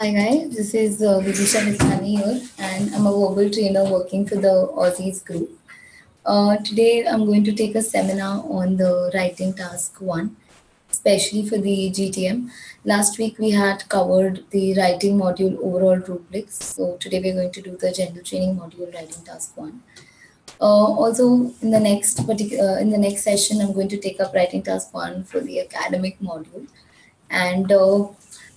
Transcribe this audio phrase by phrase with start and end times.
[0.00, 4.36] Hi guys, this is uh, Vidisha Mithani here and I'm a verbal trainer working for
[4.36, 5.50] the Aussizz group.
[6.24, 10.36] Uh, today I'm going to take a seminar on the writing task one,
[10.88, 12.48] especially for the GTM.
[12.84, 16.64] Last week we had covered the writing module overall rubrics.
[16.76, 19.82] So today we're going to do the general training module writing task one.
[20.60, 24.20] Uh, also in the next particular uh, in the next session I'm going to take
[24.20, 26.68] up writing task one for the academic module
[27.30, 28.06] and uh,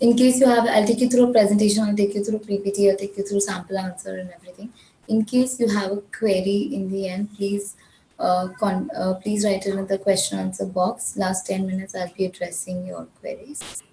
[0.02, 2.90] in case you have, I'll take you through a presentation, I'll take you through PPT,
[2.90, 4.74] I'll take you through sample answer and everything.
[5.08, 7.76] In case you have a query in the end, please
[8.20, 11.16] uh, uh, please write it in the question answer box.
[11.18, 13.84] Last 10 minutes, I'll be addressing your queries.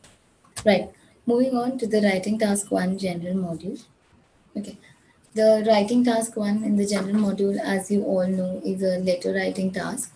[0.65, 0.91] Right,
[1.27, 3.83] moving on to the writing task one general module.
[4.57, 4.79] Okay,
[5.35, 9.35] the writing task one in the general module, as you all know, is a letter
[9.35, 10.15] writing task.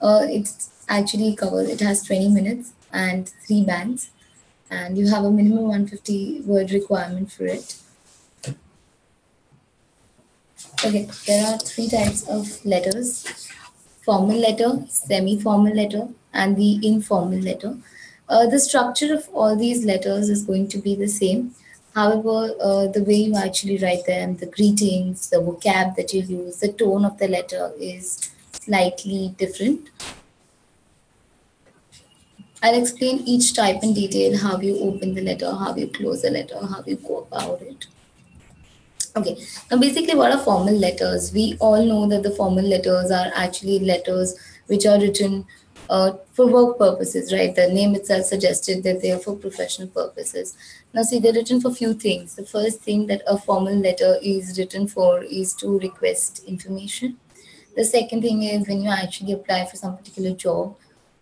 [0.00, 4.10] Uh, it's actually covered, it has 20 minutes and three bands
[4.70, 7.76] and you have a minimum 150 word requirement for it.
[10.84, 13.50] Okay, there are three types of letters,
[14.02, 17.76] formal letter, semi-formal letter, and the informal letter.
[18.28, 21.54] Uh, the structure of all these letters is going to be the same.
[21.94, 26.58] However, uh, the way you actually write them, the greetings, the vocab that you use,
[26.58, 29.90] the tone of the letter is slightly different.
[32.62, 36.30] I'll explain each type in detail, how you open the letter, how you close the
[36.30, 37.86] letter, how you go about it.
[39.16, 39.36] Okay,
[39.70, 41.32] now basically what are formal letters?
[41.32, 45.46] We all know that the formal letters are actually letters which are written
[45.88, 47.54] uh, for work purposes, right?
[47.54, 50.56] The name itself suggested that they are for professional purposes.
[50.92, 52.34] Now see, they're written for few things.
[52.34, 57.18] The first thing that a formal letter is written for is to request information.
[57.76, 60.76] The second thing is when you actually apply for some particular job,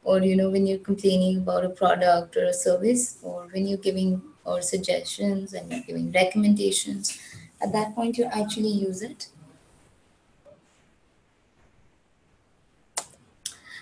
[0.06, 3.84] or you know when you're complaining about a product or a service or when you're
[3.86, 7.18] giving or suggestions and you're giving recommendations
[7.60, 9.26] at that point you actually use it.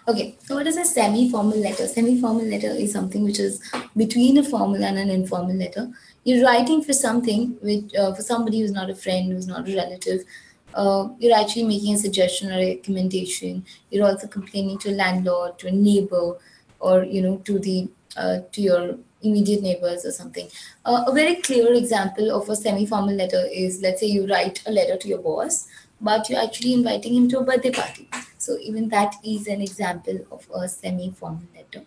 [0.08, 1.86] Okay so what is a semi-formal letter?
[1.86, 3.60] Semi-formal letter is something which is
[3.94, 5.90] between a formal and an informal letter.
[6.24, 9.76] You're writing for something which uh, for somebody who's not a friend who's not a
[9.76, 10.24] relative
[10.74, 13.64] uh, you're actually making a suggestion or a recommendation.
[13.90, 16.36] You're also complaining to a landlord, to a neighbor,
[16.80, 20.48] or you know to the uh, to your immediate neighbors or something.
[20.84, 24.70] Uh, a very clear example of a semi-formal letter is, let's say you write a
[24.70, 25.66] letter to your boss,
[26.00, 28.08] but you're actually inviting him to a birthday party.
[28.36, 31.86] So even that is an example of a semi-formal letter.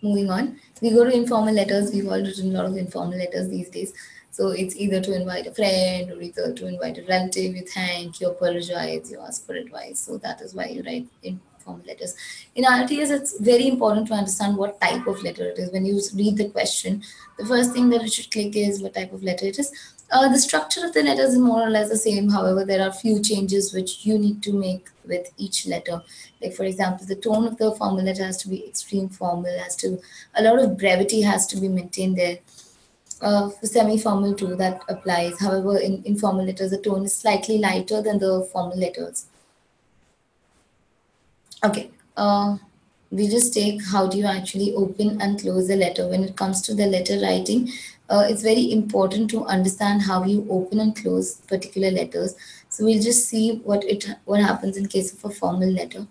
[0.00, 1.90] Moving on, we go to informal letters.
[1.90, 3.92] We've all written a lot of informal letters these days.
[4.34, 8.20] So it's either to invite a friend or either to invite a relative, you thank,
[8.20, 10.00] you apologize, you ask for advice.
[10.00, 12.16] So that is why you write informal letters.
[12.56, 15.70] In IELTS, it's very important to understand what type of letter it is.
[15.70, 17.04] When you read the question,
[17.38, 19.70] the first thing that you should click is what type of letter it is.
[20.10, 22.28] Uh, the structure of the letters is more or less the same.
[22.28, 26.02] However, there are few changes which you need to make with each letter.
[26.42, 29.76] Like for example, the tone of the formal letter has to be extreme formal, has
[29.76, 30.00] to,
[30.34, 32.38] a lot of brevity has to be maintained there
[33.20, 35.38] uh, semi-formal too, that applies.
[35.40, 39.26] However, in informal letters, the tone is slightly lighter than the formal letters.
[41.64, 42.56] Okay, uh,
[43.10, 46.08] we just take how do you actually open and close the letter.
[46.08, 47.70] When it comes to the letter writing,
[48.10, 52.34] uh, it's very important to understand how you open and close particular letters.
[52.68, 56.06] So we'll just see what it what happens in case of a formal letter.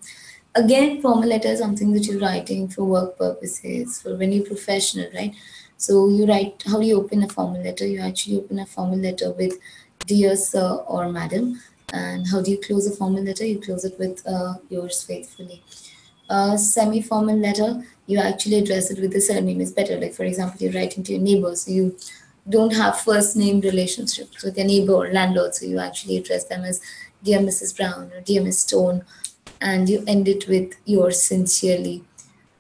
[0.56, 5.09] Again, formal letter is something that you're writing for work purposes, for when you're professional,
[5.14, 5.34] right?
[5.78, 7.85] So you write, how do you open a formal letter?
[7.85, 9.53] You actually open a formal letter with
[10.06, 11.59] dear sir or madam.
[11.91, 13.45] And how do you close a formal letter?
[13.45, 15.61] You close it with uh, yours faithfully.
[16.29, 20.00] A semi-formal letter, you actually address it with the surname is better.
[20.00, 21.95] Like for example, you're writing to your neighbor, so you
[22.50, 25.53] don't have first name relationships with your neighbor or landlord.
[25.53, 26.81] So you actually address them as
[27.23, 27.78] dear Mrs.
[27.78, 29.03] Brown or dear Miss Stone,
[29.61, 32.03] and you end it with yours sincerely.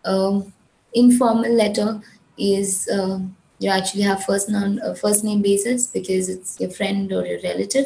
[0.05, 0.53] Um,
[0.93, 2.01] informal letter,
[2.37, 3.19] is uh,
[3.59, 7.39] you actually have first name uh, first name basis because it's your friend or your
[7.41, 7.85] relative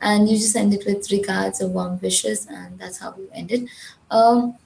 [0.00, 3.50] and you just end it with regards or warm wishes and that's how you end
[3.50, 3.68] it.
[4.10, 4.56] Um,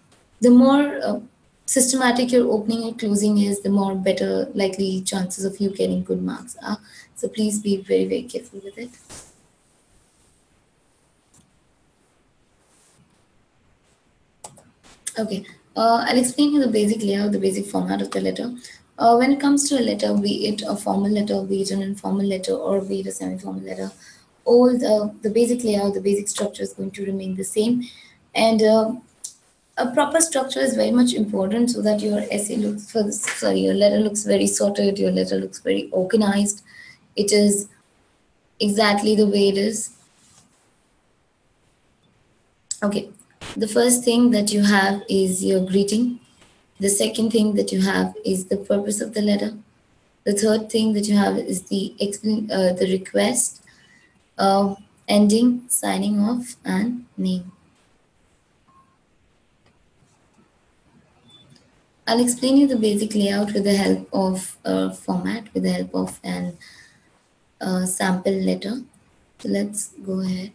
[0.40, 1.20] the more uh,
[1.66, 6.22] systematic your opening and closing is the more better likely chances of you getting good
[6.22, 6.78] marks are.
[7.14, 8.90] So please be very very careful with it.
[15.18, 15.44] Okay
[15.76, 18.52] uh, I'll explain you the basic layout, the basic format of the letter.
[19.00, 21.80] Uh, when it comes to a letter, be it a formal letter, be it an
[21.80, 23.90] informal letter, or be it a semi-formal letter,
[24.44, 27.82] all the, the basic layout, the basic structure is going to remain the same.
[28.34, 28.92] And uh,
[29.78, 33.72] a proper structure is very much important so that your essay looks for sorry your
[33.72, 36.62] letter looks very sorted your letter looks very organized.
[37.16, 37.68] It is
[38.60, 39.96] exactly the way it is.
[42.82, 43.08] Okay.
[43.56, 46.20] The first thing that you have is your greeting
[46.80, 49.52] the second thing that you have is the purpose of the letter
[50.24, 53.62] the third thing that you have is the explain uh, the request
[54.38, 54.74] uh,
[55.08, 57.52] ending signing off and name
[62.10, 65.94] I'll explain you the basic layout with the help of a format, with the help
[65.94, 66.58] of an
[67.60, 68.82] uh, sample letter.
[69.38, 70.50] So let's go ahead.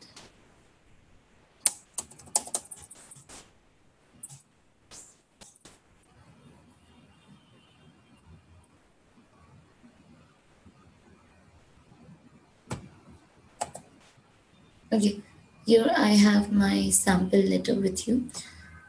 [14.96, 15.22] Okay,
[15.66, 18.30] here I have my sample letter with you.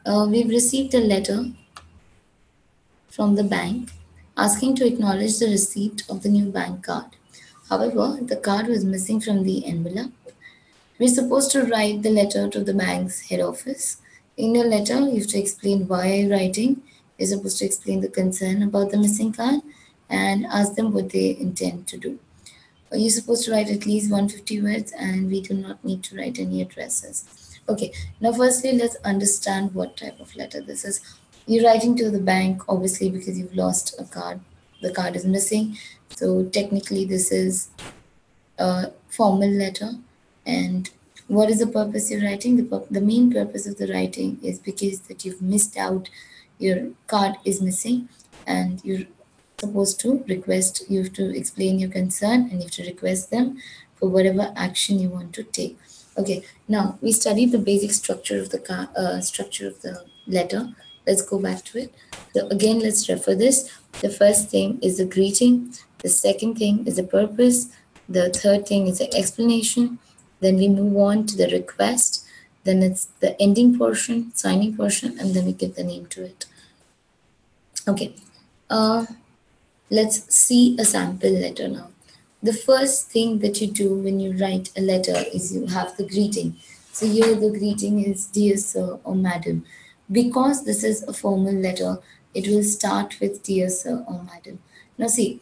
[0.05, 1.47] Uh, we've received a letter
[3.09, 3.91] from the bank
[4.37, 7.17] asking to acknowledge the receipt of the new bank card.
[7.69, 10.13] However, the card was missing from the envelope.
[10.97, 13.97] We're supposed to write the letter to the bank's head office.
[14.37, 16.83] In your letter, you have to explain why you're writing.
[17.17, 19.59] You're supposed to explain the concern about the missing card
[20.09, 22.17] and ask them what they intend to do.
[22.91, 26.39] You're supposed to write at least 150 words and we do not need to write
[26.39, 27.25] any addresses.
[27.69, 27.91] Okay,
[28.21, 31.01] now firstly, let's understand what type of letter this is.
[31.45, 34.39] You're writing to the bank, obviously, because you've lost a card.
[34.81, 35.77] The card is missing.
[36.09, 37.69] So technically, this is
[38.57, 39.91] a formal letter.
[40.45, 40.89] And
[41.27, 42.55] what is the purpose you're writing?
[42.55, 46.09] The, the main purpose of the writing is because that you've missed out,
[46.59, 48.07] your card is missing,
[48.45, 49.07] and you're
[49.59, 53.57] supposed to request, you have to explain your concern and you have to request them
[53.95, 55.75] for whatever action you want to take.
[56.15, 58.61] Okay, now we studied the basic structure of the
[58.95, 60.69] uh, structure of the letter.
[61.07, 61.95] Let's go back to it.
[62.35, 63.71] So again, let's refer this.
[64.01, 65.73] The first thing is the greeting.
[66.03, 67.69] The second thing is the purpose.
[68.07, 69.97] The third thing is the explanation.
[70.39, 72.23] Then we move on to the request.
[72.63, 76.45] Then it's the ending portion, signing portion, and then we give the name to it.
[77.87, 78.13] Okay.
[78.69, 79.05] Uh,
[79.89, 81.89] let's see a sample letter now.
[82.43, 86.07] The first thing that you do when you write a letter is you have the
[86.07, 86.57] greeting.
[86.91, 89.65] So here the greeting is dear sir or madam.
[90.11, 91.99] Because this is a formal letter,
[92.33, 94.59] it will start with dear sir or madam.
[94.97, 95.41] Now see,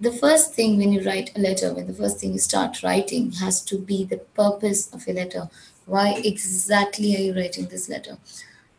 [0.00, 3.30] the first thing when you write a letter, when the first thing you start writing
[3.32, 5.48] has to be the purpose of your letter.
[5.86, 8.18] Why exactly are you writing this letter?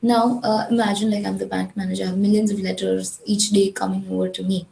[0.01, 3.71] Now, uh, imagine like I'm the bank manager, I have millions of letters each day
[3.71, 4.68] coming over to me.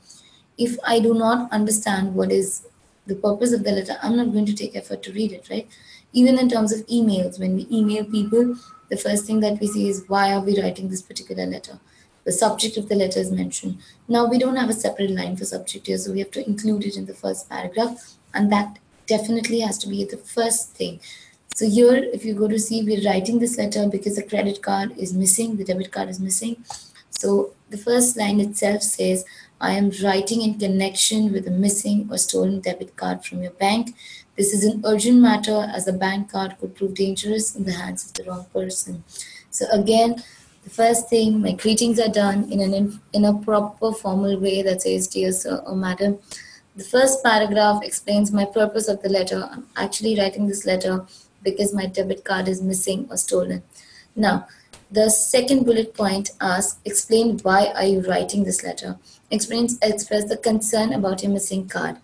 [0.57, 2.67] If I do not understand what is
[3.07, 5.67] the purpose of the letter, I'm not going to take effort to read it, right?
[6.13, 8.55] Even in terms of emails, when we email people,
[8.89, 11.79] the first thing that we see is why are we writing this particular letter?
[12.25, 13.79] The subject of the letter is mentioned.
[14.07, 16.85] Now we don't have a separate line for subject here, so we have to include
[16.85, 18.77] it in the first paragraph, and that
[19.07, 20.99] definitely has to be the first thing.
[21.55, 24.97] So here, if you go to see, we're writing this letter because the credit card
[24.97, 26.63] is missing, the debit card is missing.
[27.09, 29.25] So the first line itself says,
[29.61, 33.95] I am writing in connection with a missing or stolen debit card from your bank.
[34.35, 38.03] This is an urgent matter as a bank card could prove dangerous in the hands
[38.03, 39.03] of the wrong person.
[39.51, 40.23] So again,
[40.63, 44.81] the first thing, my greetings are done in an in a proper formal way that
[44.81, 46.17] says, dear sir or madam.
[46.75, 49.47] The first paragraph explains my purpose of the letter.
[49.51, 51.05] I'm actually writing this letter
[51.43, 53.61] because my debit card is missing or stolen.
[54.15, 54.47] Now,
[54.89, 58.97] the second bullet point asks, explain why are you writing this letter?
[59.31, 61.97] Express the concern about your missing card.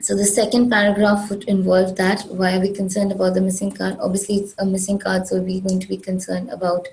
[0.00, 2.22] So the second paragraph would involve that.
[2.28, 3.96] Why are we concerned about the missing card?
[4.00, 6.88] Obviously, it's a missing card, so we're going to be concerned about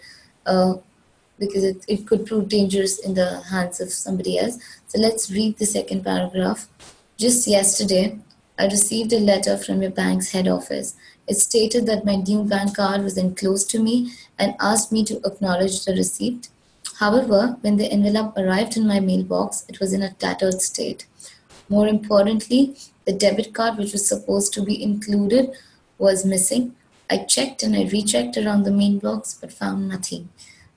[0.46, 0.76] uh,
[1.38, 4.60] because it, it could prove dangerous in the hands of somebody else.
[4.88, 6.68] So let's read the second paragraph.
[7.18, 8.18] Just yesterday,
[8.58, 10.96] I received a letter from your bank's head office.
[11.28, 15.18] It stated that my new bank card was enclosed to me and asked me to
[15.26, 16.50] acknowledge the receipt.
[17.02, 21.08] However, when the envelope arrived in my mailbox, it was in a tattered state.
[21.68, 25.50] More importantly, the debit card, which was supposed to be included,
[25.98, 26.76] was missing.
[27.10, 30.30] I checked and I rechecked around the main box but found nothing.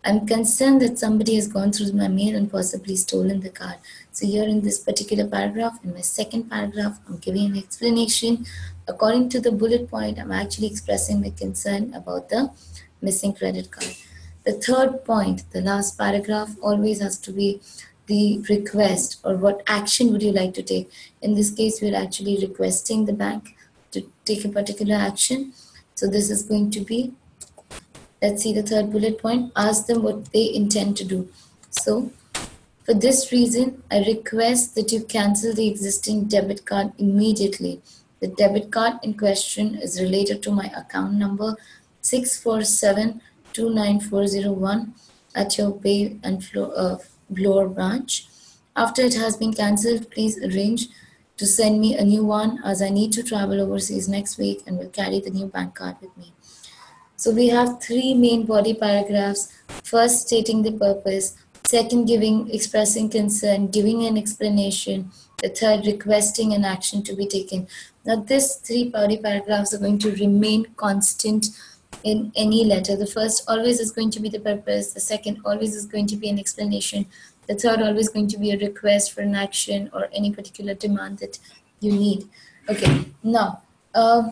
[0.02, 3.76] I'm concerned that somebody has gone through my mail and possibly stolen the card.
[4.12, 8.46] So here in this particular paragraph, in my second paragraph, I'm giving an explanation.
[8.88, 12.50] According to the bullet point, I'm actually expressing my concern about the
[13.02, 13.94] missing credit card.
[14.44, 17.60] The third point, the last paragraph, always has to be
[18.06, 20.90] the request or what action would you like to take.
[21.22, 23.56] In this case, we're actually requesting the bank
[23.92, 25.54] to take a particular action.
[25.94, 27.14] So this is going to be
[28.24, 31.28] let's see the third bullet point, ask them what they intend to do.
[31.68, 32.10] So
[32.84, 37.82] for this reason, I request that you cancel the existing debit card immediately.
[38.20, 41.56] The debit card in question is related to my account number
[43.54, 44.90] 647-29401
[45.34, 46.96] at your Bay and uh,
[47.30, 48.26] Bloor branch.
[48.76, 50.88] After it has been cancelled, please arrange
[51.36, 54.78] to send me a new one as I need to travel overseas next week and
[54.78, 56.32] will carry the new bank card with me.
[57.16, 59.52] So we have three main body paragraphs.
[59.84, 61.36] First, stating the purpose.
[61.66, 65.10] Second, giving, expressing concern, giving an explanation.
[65.42, 67.66] The third, requesting an action to be taken.
[68.04, 71.46] Now, these three body paragraphs are going to remain constant
[72.02, 72.96] in any letter.
[72.96, 74.92] The first always is going to be the purpose.
[74.92, 77.06] The second always is going to be an explanation.
[77.46, 81.18] The third always going to be a request for an action or any particular demand
[81.18, 81.38] that
[81.80, 82.28] you need.
[82.68, 83.62] Okay, now,
[83.94, 84.30] uh,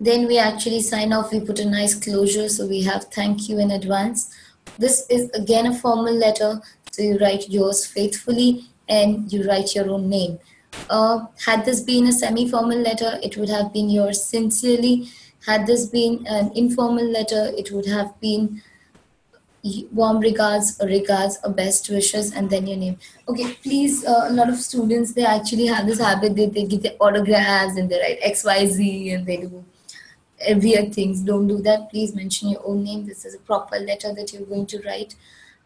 [0.00, 1.32] then we actually sign off.
[1.32, 2.48] We put a nice closure.
[2.48, 4.34] So we have thank you in advance.
[4.78, 6.60] This is again a formal letter.
[6.92, 10.38] So you write yours faithfully and you write your own name.
[10.90, 15.08] Uh, had this been a semi-formal letter, it would have been yours sincerely.
[15.46, 18.62] Had this been an informal letter, it would have been
[19.92, 22.96] warm regards or regards or best wishes and then your name.
[23.28, 26.82] Okay please uh, a lot of students they actually have this habit that they give
[26.82, 29.64] their autographs and they write xyz and they do
[30.56, 31.20] weird things.
[31.20, 31.90] Don't do that.
[31.90, 33.06] Please mention your own name.
[33.06, 35.16] This is a proper letter that you're going to write.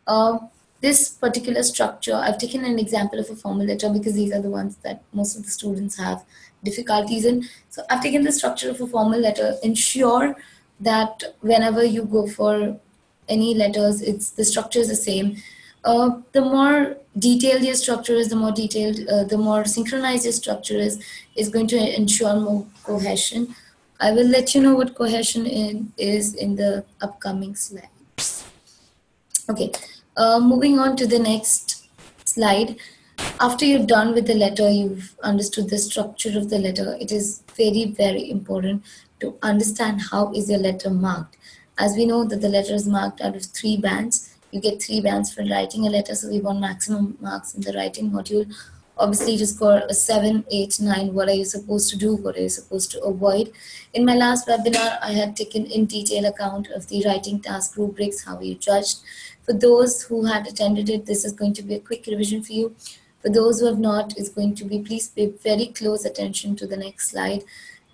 [0.07, 0.39] Uh,
[0.81, 4.51] this particular structure i've taken an example of a formal letter because these are the
[4.51, 6.25] ones that most of the students have
[6.65, 10.35] difficulties in so i've taken the structure of a formal letter ensure
[10.81, 12.79] that whenever you go for
[13.29, 15.37] any letters it's the structure is the same
[15.85, 20.33] uh, the more detailed your structure is the more detailed uh, the more synchronized your
[20.33, 21.03] structure is
[21.37, 23.55] is going to ensure more cohesion
[24.03, 28.45] I will let you know what cohesion in, is in the upcoming slides.
[29.49, 29.71] Okay,
[30.17, 31.87] uh, moving on to the next
[32.25, 32.77] slide.
[33.41, 36.97] After you're done with the letter, you've understood the structure of the letter.
[37.01, 38.85] It is very, very important
[39.21, 41.37] to understand how is your letter marked.
[41.79, 44.35] As we know that the letter is marked out of three bands.
[44.51, 47.73] You get three bands for writing a letter, so we want maximum marks in the
[47.73, 48.53] writing module
[48.99, 52.43] obviously to score a 7 8 9 what are you supposed to do what are
[52.43, 53.51] you supposed to avoid
[53.95, 58.25] in my last webinar i had taken in detail account of the writing task rubrics
[58.25, 58.99] how are you judged
[59.47, 62.53] for those who had attended it this is going to be a quick revision for
[62.53, 62.75] you
[63.23, 66.67] for those who have not it's going to be please pay very close attention to
[66.67, 67.43] the next slide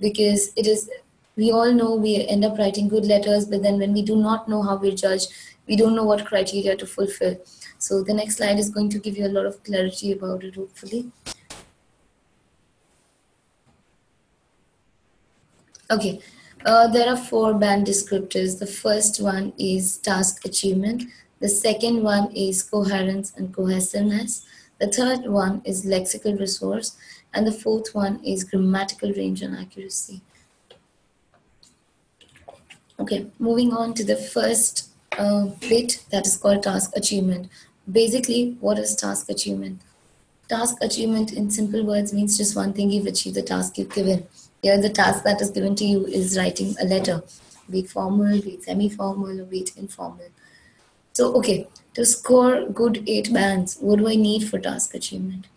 [0.01, 0.91] because it is
[1.37, 4.49] we all know we end up writing good letters but then when we do not
[4.49, 5.33] know how we're judged
[5.67, 7.39] we don't know what criteria to fulfill
[7.79, 10.57] so the next slide is going to give you a lot of clarity about it,
[10.57, 11.11] hopefully.
[15.91, 16.21] Okay,
[16.67, 18.59] uh, there are four band descriptors.
[18.59, 21.05] The first one is task achievement.
[21.39, 24.45] The second one is coherence and cohesiveness.
[24.79, 26.97] The third one is lexical resource.
[27.35, 30.23] And the fourth one is grammatical range and accuracy.
[32.99, 37.49] Okay, moving on to the first uh, bit that is called task achievement.
[37.91, 39.81] Basically, what is task achievement?
[40.49, 44.27] Task achievement in simple words means just one thing you've achieved the task you've given.
[44.63, 47.23] Here, the task that is given to you is writing a letter,
[47.71, 50.29] be it formal, be it semi formal, or be it informal.
[51.19, 55.49] So, okay, to score good eight bands, what do I need for task achievement?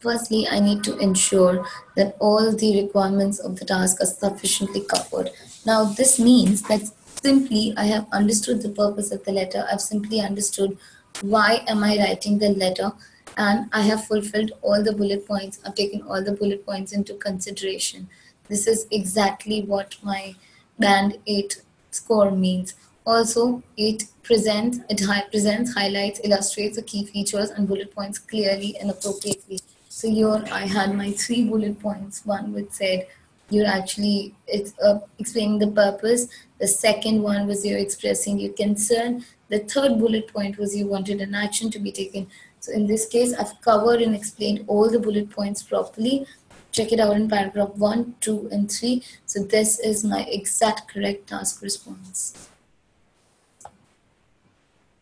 [0.00, 1.66] Firstly, I need to ensure
[1.96, 5.30] that all the requirements of the task are sufficiently covered.
[5.64, 6.82] Now, this means that
[7.22, 10.76] simply I have understood the purpose of the letter, I've simply understood
[11.22, 12.92] why am I writing the letter
[13.38, 15.58] and I have fulfilled all the bullet points.
[15.64, 18.10] I've taken all the bullet points into consideration.
[18.50, 20.34] This is exactly what my
[20.78, 22.74] band 8 score means.
[23.06, 28.90] Also, it presents, it presents, highlights, illustrates the key features and bullet points clearly and
[28.90, 29.60] appropriately.
[29.88, 32.26] So here I had my three bullet points.
[32.26, 33.06] One which said
[33.48, 36.26] you're actually it's uh, explaining the purpose.
[36.58, 39.24] The second one was you're expressing your concern.
[39.50, 42.26] The third bullet point was you wanted an action to be taken.
[42.58, 46.26] So in this case, I've covered and explained all the bullet points properly.
[46.72, 49.02] Check it out in paragraph 1, 2, and 3.
[49.26, 52.50] So this is my exact correct task response.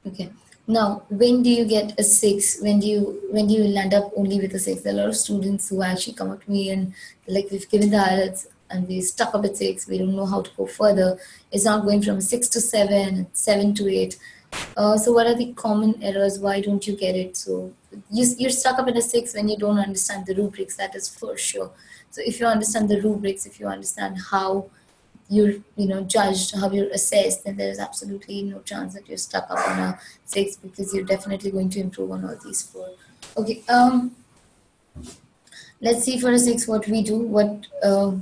[0.06, 0.30] Okay.
[0.66, 2.60] Now, when do you get a six?
[2.60, 4.80] When do you when do you land up only with a six?
[4.80, 6.94] There are a lot of students who actually come up to me and
[7.28, 9.86] like we've given the IELTS and we stuck up at six.
[9.86, 11.18] We don't know how to go further.
[11.52, 14.18] It's not going from six to seven, seven to eight.
[14.76, 16.38] Uh, so what are the common errors?
[16.38, 17.36] Why don't you get it?
[17.36, 17.72] So
[18.10, 20.76] you, you're stuck up in a six when you don't understand the rubrics.
[20.76, 21.70] That is for sure.
[22.10, 24.70] So if you understand the rubrics, if you understand how
[25.28, 29.18] you're you know judged, how you're assessed, then there is absolutely no chance that you're
[29.18, 32.90] stuck up on a six because you're definitely going to improve on all these four.
[33.36, 33.62] Okay.
[33.68, 34.14] Um.
[35.80, 37.18] Let's see for a six what we do.
[37.18, 38.12] What uh,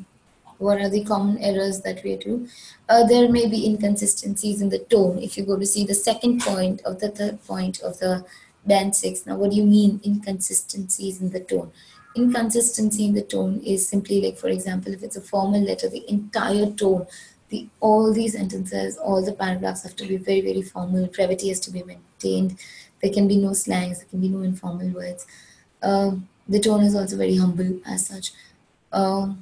[0.58, 2.48] what are the common errors that we do?
[2.88, 5.18] Uh, there may be inconsistencies in the tone.
[5.18, 8.24] If you go to see the second point of the third point of the
[8.64, 9.26] band six.
[9.26, 11.72] Now, what do you mean inconsistencies in the tone?
[12.14, 16.08] Inconsistency in the tone is simply like, for example, if it's a formal letter, the
[16.08, 17.06] entire tone,
[17.48, 21.06] the all these sentences, all the paragraphs have to be very, very formal.
[21.06, 22.58] Brevity has to be maintained.
[23.02, 23.98] There can be no slangs.
[23.98, 25.26] There can be no informal words.
[25.82, 26.12] Uh,
[26.48, 28.32] the tone is also very humble as such.
[28.92, 29.32] Uh,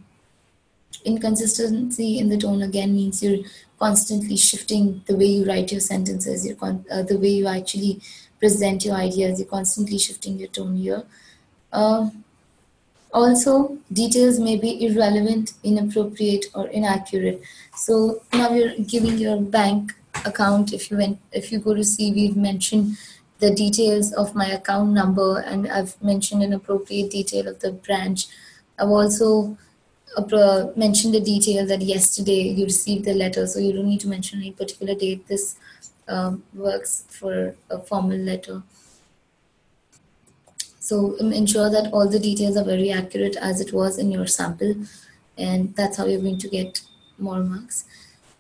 [1.04, 3.44] inconsistency in the tone again means you're
[3.78, 8.00] constantly shifting the way you write your sentences, you're con- uh, the way you actually
[8.38, 9.38] present your ideas.
[9.38, 11.04] You're constantly shifting your tone here.
[11.72, 12.10] Uh,
[13.12, 17.42] also, details may be irrelevant, inappropriate, or inaccurate.
[17.76, 20.72] So now you're giving your bank account.
[20.72, 22.96] If you went, if you go to see, we've mentioned
[23.38, 28.26] the details of my account number, and I've mentioned an appropriate detail of the branch.
[28.78, 29.56] I've also
[30.16, 34.08] uh, mentioned the detail that yesterday you received the letter, so you don't need to
[34.08, 35.26] mention any particular date.
[35.26, 35.56] This
[36.08, 38.62] um, works for a formal letter.
[40.90, 44.26] So um, ensure that all the details are very accurate as it was in your
[44.26, 44.74] sample
[45.38, 46.82] and that's how you're going to get
[47.16, 47.84] more marks.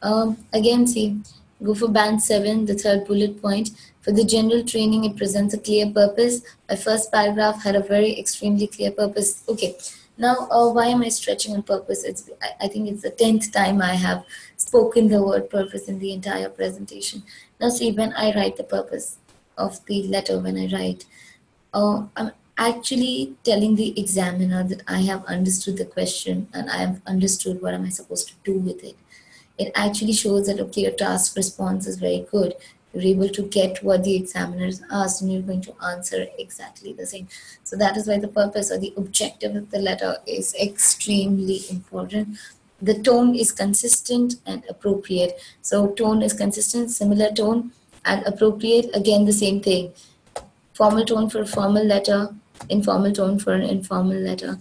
[0.02, 1.20] Um, again, see,
[1.62, 3.70] go for band 7, the third bullet point.
[4.00, 6.40] For the general training, it presents a clear purpose.
[6.68, 9.44] My first paragraph had a very extremely clear purpose.
[9.48, 9.76] Okay,
[10.18, 12.02] now uh, why am I stretching on purpose?
[12.02, 14.24] It's I, I think it's the 10th time I have
[14.56, 17.22] spoken the word purpose in the entire presentation.
[17.60, 19.18] Now see, when I write the purpose
[19.56, 21.04] of the letter, when I write,
[21.72, 27.00] uh, I'm actually telling the examiner that I have understood the question and I have
[27.06, 28.96] understood what am I supposed to do with it.
[29.58, 32.54] It actually shows that, okay, your task response is very good.
[32.92, 36.92] You're able to get what the examiner has asked and you're going to answer exactly
[36.92, 37.28] the same.
[37.64, 42.38] So that is why the purpose or the objective of the letter is extremely important.
[42.82, 45.40] The tone is consistent and appropriate.
[45.62, 47.72] So tone is consistent, similar tone
[48.04, 49.92] and appropriate, again, the same thing.
[50.74, 52.34] Formal tone for a formal letter,
[52.68, 54.58] informal tone for an informal letter.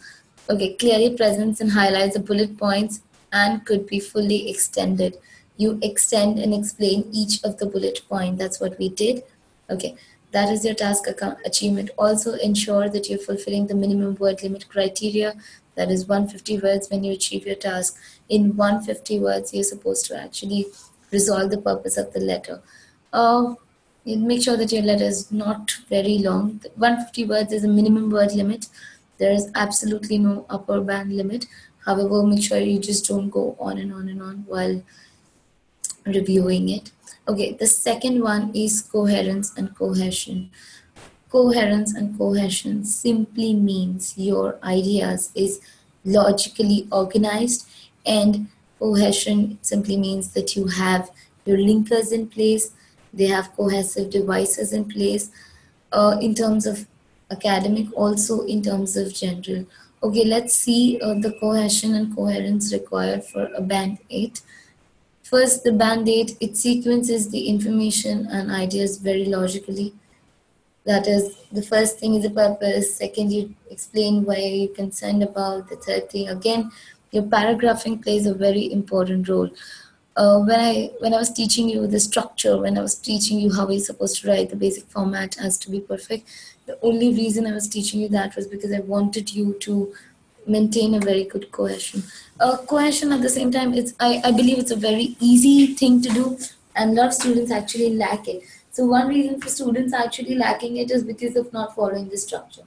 [0.50, 5.18] Okay, clearly presents and highlights the bullet points and could be fully extended.
[5.58, 8.38] You extend and explain each of the bullet point.
[8.38, 9.24] That's what we did.
[9.70, 9.96] Okay,
[10.32, 11.06] that is your task
[11.46, 11.92] achievement.
[11.98, 15.36] Also ensure that you're fulfilling the minimum word limit criteria.
[15.76, 17.98] That is 150 words when you achieve your task.
[18.28, 20.66] In 150 words, you're supposed to actually
[21.12, 22.62] resolve the purpose of the letter.
[23.12, 23.56] Uh,
[24.18, 26.62] make sure that your letter is not very long.
[26.76, 28.68] 150 words is a minimum word limit.
[29.18, 31.46] There is absolutely no upper band limit.
[31.86, 34.82] However, make sure you just don't go on and on and on while
[36.06, 36.92] reviewing it.
[37.28, 40.50] Okay, the second one is coherence and cohesion.
[41.30, 45.62] Coherence and cohesion simply means your ideas is
[46.04, 47.68] logically organized
[48.06, 48.48] and
[48.80, 51.12] cohesion simply means that you have
[51.46, 52.72] your linkers in place
[53.14, 55.32] they have cohesive devices in place
[55.92, 56.88] uh, in terms of
[57.32, 59.66] academic, also in terms of general.
[60.02, 64.42] Okay, let's see uh, the cohesion and coherence required for a band 8.
[65.24, 69.94] First, the band 8, it sequences the information and ideas very logically.
[70.86, 72.96] That is, the first thing is the purpose.
[72.96, 75.70] Second, you explain why you're concerned about.
[75.70, 76.72] The third thing, again,
[77.12, 79.50] your paragraphing plays a very important role
[80.16, 83.54] uh, when I when I was teaching you the structure, when I was teaching you
[83.54, 86.28] how we're supposed to write, the basic format has to be perfect.
[86.66, 89.94] The only reason I was teaching you that was because I wanted you to
[90.46, 92.04] maintain a very good cohesion.
[92.40, 96.02] Uh, cohesion at the same time, it's I, I believe it's a very easy thing
[96.02, 96.38] to do,
[96.76, 98.44] and a lot of students actually lack it.
[98.72, 102.64] So one reason for students actually lacking it is because of not following the structure.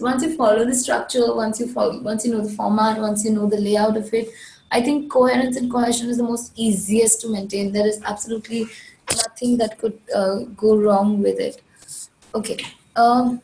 [0.00, 3.30] Once you follow the structure, once you follow, once you know the format, once you
[3.30, 4.28] know the layout of it,
[4.72, 7.72] I think coherence and cohesion is the most easiest to maintain.
[7.72, 8.66] There is absolutely
[9.14, 11.62] nothing that could uh, go wrong with it.
[12.34, 12.56] Okay,
[12.96, 13.42] um,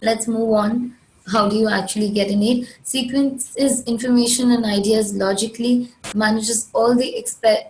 [0.00, 0.96] let's move on.
[1.30, 2.78] How do you actually get in it?
[2.82, 7.24] Sequences information and ideas logically, manages all the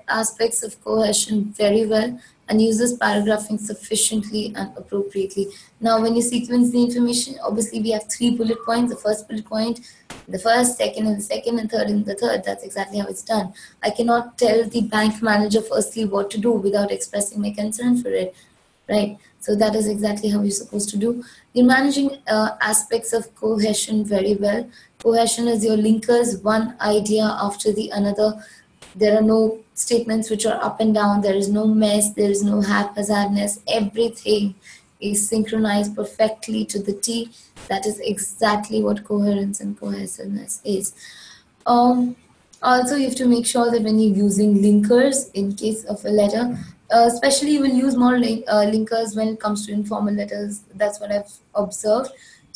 [0.09, 5.49] aspects of cohesion very well, and uses paragraphing sufficiently and appropriately.
[5.81, 8.93] Now, when you sequence the information, obviously we have three bullet points.
[8.93, 9.81] The first bullet point,
[10.29, 12.45] the first, second, and the second, and third, and the third.
[12.45, 13.55] That's exactly how it's done.
[13.83, 18.09] I cannot tell the bank manager firstly what to do without expressing my concern for
[18.09, 18.35] it,
[18.89, 19.19] right?
[19.41, 21.23] So that is exactly how you're supposed to do.
[21.53, 24.69] You're managing uh, aspects of cohesion very well.
[25.03, 28.43] Cohesion is your linkers, one idea after the another
[28.95, 31.21] there are no statements which are up and down.
[31.21, 32.13] There is no mess.
[32.13, 33.61] There is no haphazardness.
[33.69, 34.55] Everything
[35.01, 37.31] is synchronized perfectly to the t.
[37.69, 40.95] That is exactly what coherence and cohesiveness is.
[41.67, 42.17] Um,
[42.63, 46.09] also you have to make sure that when you're using linkers in case of a
[46.09, 46.59] letter
[46.91, 50.61] uh, especially you will use more link, uh, linkers when it comes to informal letters.
[50.75, 52.11] That's what i've observed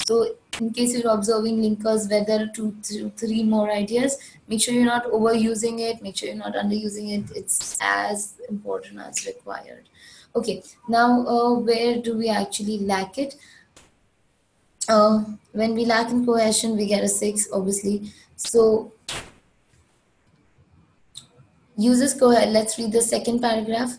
[0.07, 4.17] so in case you're observing linkers, whether two, two, three more ideas,
[4.49, 7.37] make sure you're not overusing it, make sure you're not underusing it.
[7.37, 9.89] It's as important as required.
[10.35, 13.37] Okay, now uh, where do we actually lack it?
[14.89, 18.13] Uh, when we lack in cohesion, we get a six, obviously.
[18.37, 18.93] So
[21.77, 23.97] uses cohesion, let's read the second paragraph.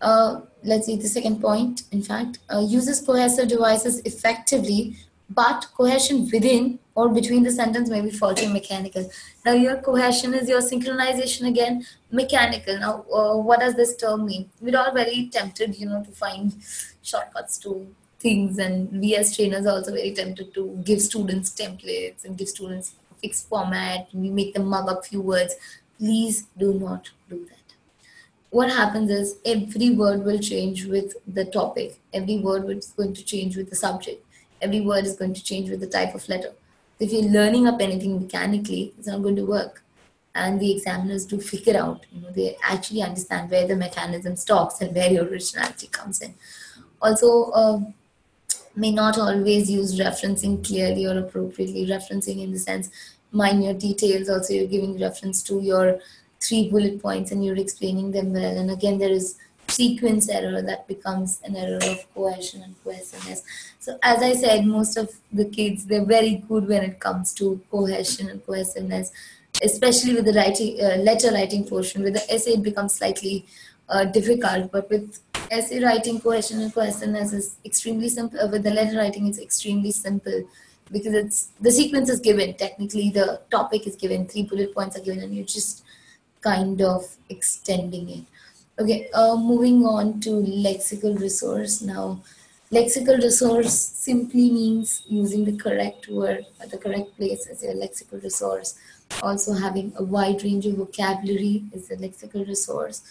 [0.00, 2.38] Uh, let's read the second point, in fact.
[2.52, 4.96] Uh, uses cohesive devices effectively
[5.30, 9.10] but cohesion within or between the sentence may be faulty and mechanical.
[9.44, 12.78] Now your cohesion is your synchronization again, mechanical.
[12.78, 14.50] Now uh, what does this term mean?
[14.60, 16.54] We're all very tempted, you know, to find
[17.02, 17.86] shortcuts to
[18.18, 22.48] things and we as trainers are also very tempted to give students templates and give
[22.48, 24.08] students fixed format.
[24.12, 25.54] We make them mug up few words.
[25.98, 27.58] Please do not do that.
[28.50, 32.00] What happens is every word will change with the topic.
[32.14, 34.24] Every word is going to change with the subject
[34.60, 36.52] every word is going to change with the type of letter.
[37.00, 39.82] If you're learning up anything mechanically, it's not going to work.
[40.34, 44.80] And the examiners do figure out, you know, they actually understand where the mechanism stops
[44.80, 46.34] and where your originality comes in.
[47.00, 47.80] Also, uh,
[48.76, 52.90] may not always use referencing clearly or appropriately, referencing in the sense
[53.32, 54.28] minor details.
[54.28, 55.98] Also, you're giving reference to your
[56.40, 58.56] three bullet points and you're explaining them well.
[58.56, 59.36] And again, there is
[59.70, 63.42] sequence error that becomes an error of cohesion and cohesiveness.
[63.78, 67.60] So as I said, most of the kids, they're very good when it comes to
[67.70, 69.12] cohesion and cohesiveness,
[69.62, 72.02] especially with the writing, uh, letter writing portion.
[72.02, 73.46] With the essay, it becomes slightly
[73.88, 78.40] uh, difficult, but with essay writing, cohesion and cohesiveness is extremely simple.
[78.40, 80.44] Uh, with the letter writing, it's extremely simple
[80.90, 82.54] because it's the sequence is given.
[82.54, 85.84] Technically, the topic is given, three bullet points are given, and you're just
[86.40, 88.24] kind of extending it.
[88.80, 92.22] Okay, uh, moving on to lexical resource now.
[92.70, 98.22] Lexical resource simply means using the correct word at the correct place as your lexical
[98.22, 98.78] resource.
[99.20, 103.02] Also having a wide range of vocabulary is a lexical resource.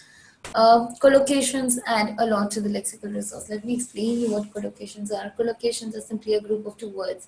[0.54, 3.50] Uh, collocations add a lot to the lexical resource.
[3.50, 5.34] Let me explain you what collocations are.
[5.38, 7.26] Collocations are simply a group of two words.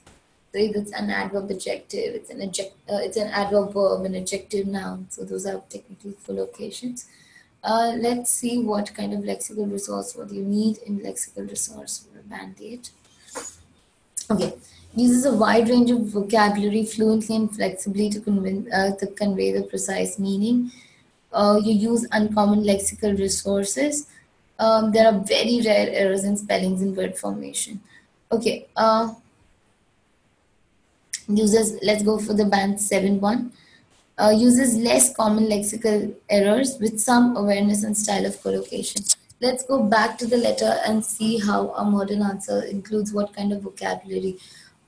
[0.53, 4.15] So if it's an adverb adjective, it's an adject, uh, it's an adverb verb, an
[4.15, 5.09] adjective noun.
[5.11, 7.05] So those are technically collocations.
[7.63, 12.19] Uh, let's see what kind of lexical resource, what you need in lexical resource for
[12.19, 12.91] a band 8.
[14.31, 14.55] Okay,
[14.95, 19.63] uses a wide range of vocabulary fluently and flexibly to, convey, uh, to convey the
[19.63, 20.73] precise meaning.
[21.33, 24.07] Uh, you use uncommon lexical resources.
[24.59, 27.81] Um, there are very rare errors in spellings and word formation.
[28.33, 29.13] Okay, uh,
[31.29, 33.53] uses, let's go for the band 7 one
[34.21, 39.03] uh, uses less common lexical errors with some awareness and style of collocation.
[39.41, 43.53] Let's go back to the letter and see how a modern answer includes what kind
[43.53, 44.37] of vocabulary.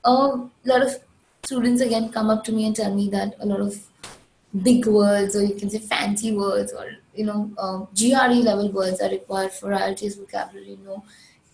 [0.03, 0.99] A lot of
[1.43, 3.75] students again come up to me and tell me that a lot of
[4.61, 9.01] big words or you can say fancy words or you know uh, GRE level words
[9.01, 10.77] are required for IELTS vocabulary.
[10.85, 11.03] No,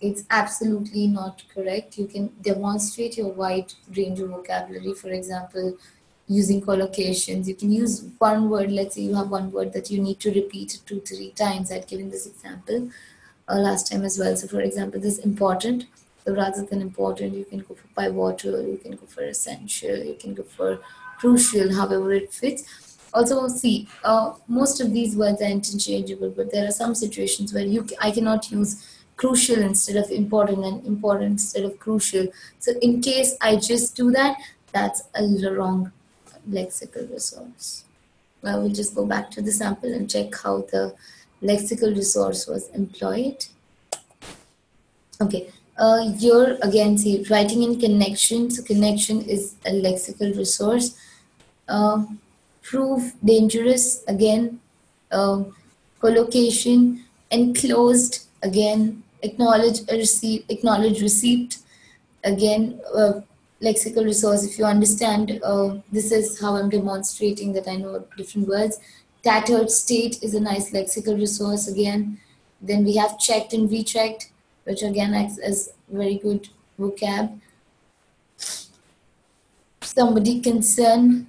[0.01, 1.97] it's absolutely not correct.
[1.97, 4.93] You can demonstrate your wide range of vocabulary.
[4.93, 5.77] For example,
[6.29, 7.47] using collocations.
[7.47, 8.71] You can use one word.
[8.71, 11.71] Let's say you have one word that you need to repeat two, three times.
[11.71, 12.89] I'd given this example
[13.49, 14.35] uh, last time as well.
[14.37, 15.87] So for example, this is important.
[16.23, 20.15] So rather than important, you can go for pivotal, you can go for essential, you
[20.19, 20.79] can go for
[21.17, 22.97] crucial, however it fits.
[23.11, 27.65] Also, see, uh, most of these words are interchangeable, but there are some situations where
[27.65, 32.27] you I cannot use crucial instead of important and important instead of crucial.
[32.59, 34.37] So in case I just do that,
[34.71, 35.91] that's a wrong
[36.49, 37.83] lexical resource.
[38.43, 40.95] Now we'll just go back to the sample and check how the
[41.41, 43.45] lexical resource was employed.
[45.21, 48.49] Okay, uh, here again, see, writing in connection.
[48.49, 50.97] So connection is a lexical resource.
[51.67, 52.05] Uh,
[52.61, 54.59] prove dangerous, again,
[55.11, 55.43] uh,
[55.99, 61.57] collocation, enclosed, again, acknowledge receipt, acknowledge receipt,
[62.23, 63.21] again, uh,
[63.61, 64.43] lexical resource.
[64.43, 68.79] If you understand uh, this is how i'm demonstrating that i know different words.
[69.23, 72.19] Tattered state is a nice lexical resource again.
[72.61, 74.31] Then we have checked and rechecked
[74.63, 76.47] which again acts as very good
[76.79, 77.39] vocab.
[79.81, 81.25] Somebody concerned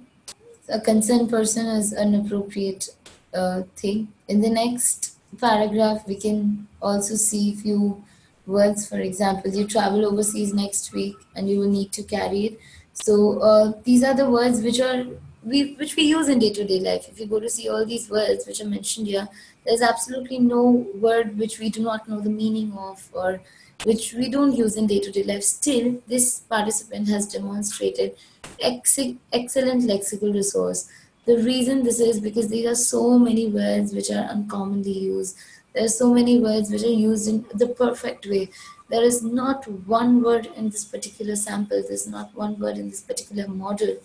[0.69, 2.89] a concerned person is an appropriate
[3.33, 4.07] uh, thing.
[4.27, 8.03] In the next paragraph, we can also see few
[8.51, 8.87] words.
[8.87, 12.59] For example, you travel overseas next week and you will need to carry it.
[12.93, 15.05] So uh, these are the words which are
[15.43, 17.07] we which we use in day-to-day life.
[17.09, 19.27] If you go to see all these words which are mentioned here,
[19.65, 20.63] there's absolutely no
[20.95, 23.41] word which we do not know the meaning of or
[23.83, 25.43] which we don't use in day-to-day life.
[25.43, 28.15] Still, this participant has demonstrated
[28.59, 28.99] ex-
[29.33, 30.87] excellent lexical resource.
[31.25, 35.37] The reason this is because there are so many words which are uncommonly used.
[35.73, 38.49] There are so many words which are used in the perfect way.
[38.89, 43.01] There is not one word in this particular sample, there's not one word in this
[43.01, 43.97] particular model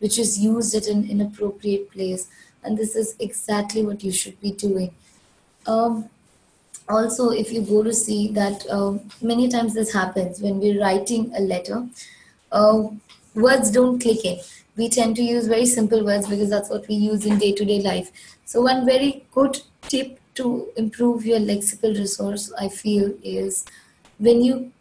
[0.00, 2.28] which is used at an inappropriate place.
[2.64, 4.94] And this is exactly what you should be doing.
[5.66, 6.08] Um,
[6.88, 11.32] also, if you go to see that uh, many times this happens when we're writing
[11.36, 11.86] a letter,
[12.50, 12.88] uh,
[13.34, 14.40] words don't click in.
[14.76, 17.64] We tend to use very simple words because that's what we use in day to
[17.64, 18.10] day life.
[18.44, 23.64] So, one very good tip to improve your lexical resource, I feel, is
[24.18, 24.72] when you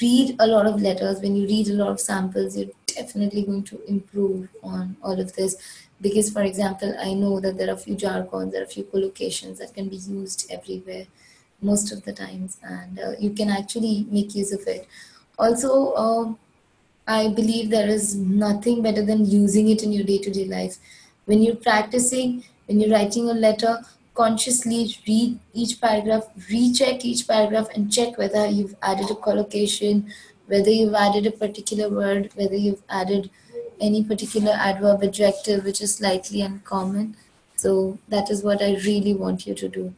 [0.00, 3.62] read a lot of letters, when you read a lot of samples, you're definitely going
[3.64, 5.56] to improve on all of this.
[6.00, 8.84] Because, for example, I know that there are a few jargons, there are a few
[8.84, 11.06] collocations that can be used everywhere
[11.62, 14.86] most of the times, and uh, you can actually make use of it.
[15.38, 16.32] Also, uh,
[17.06, 20.76] I believe there is nothing better than using it in your day to day life.
[21.24, 23.80] When you're practicing, when you're writing a letter,
[24.16, 30.10] consciously read each paragraph, recheck each paragraph, and check whether you've added a collocation,
[30.46, 33.30] whether you've added a particular word, whether you've added
[33.80, 37.16] any particular adverb adjective which is slightly uncommon.
[37.56, 39.94] So that is what I really want you to do.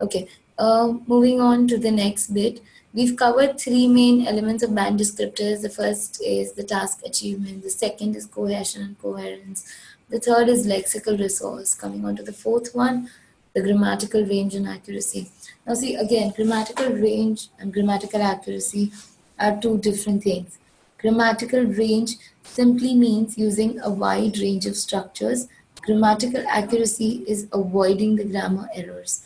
[0.00, 2.60] Okay, uh, moving on to the next bit.
[2.92, 5.62] We've covered three main elements of band descriptors.
[5.62, 7.64] The first is the task achievement.
[7.64, 9.64] The second is cohesion and coherence.
[10.10, 11.74] The third is lexical resource.
[11.74, 13.10] Coming on to the fourth one,
[13.54, 15.30] the grammatical range and accuracy.
[15.66, 18.92] Now see, again, grammatical range and grammatical accuracy
[19.38, 20.58] are two different things.
[20.98, 25.48] Grammatical range simply means using a wide range of structures.
[25.82, 29.24] Grammatical accuracy is avoiding the grammar errors.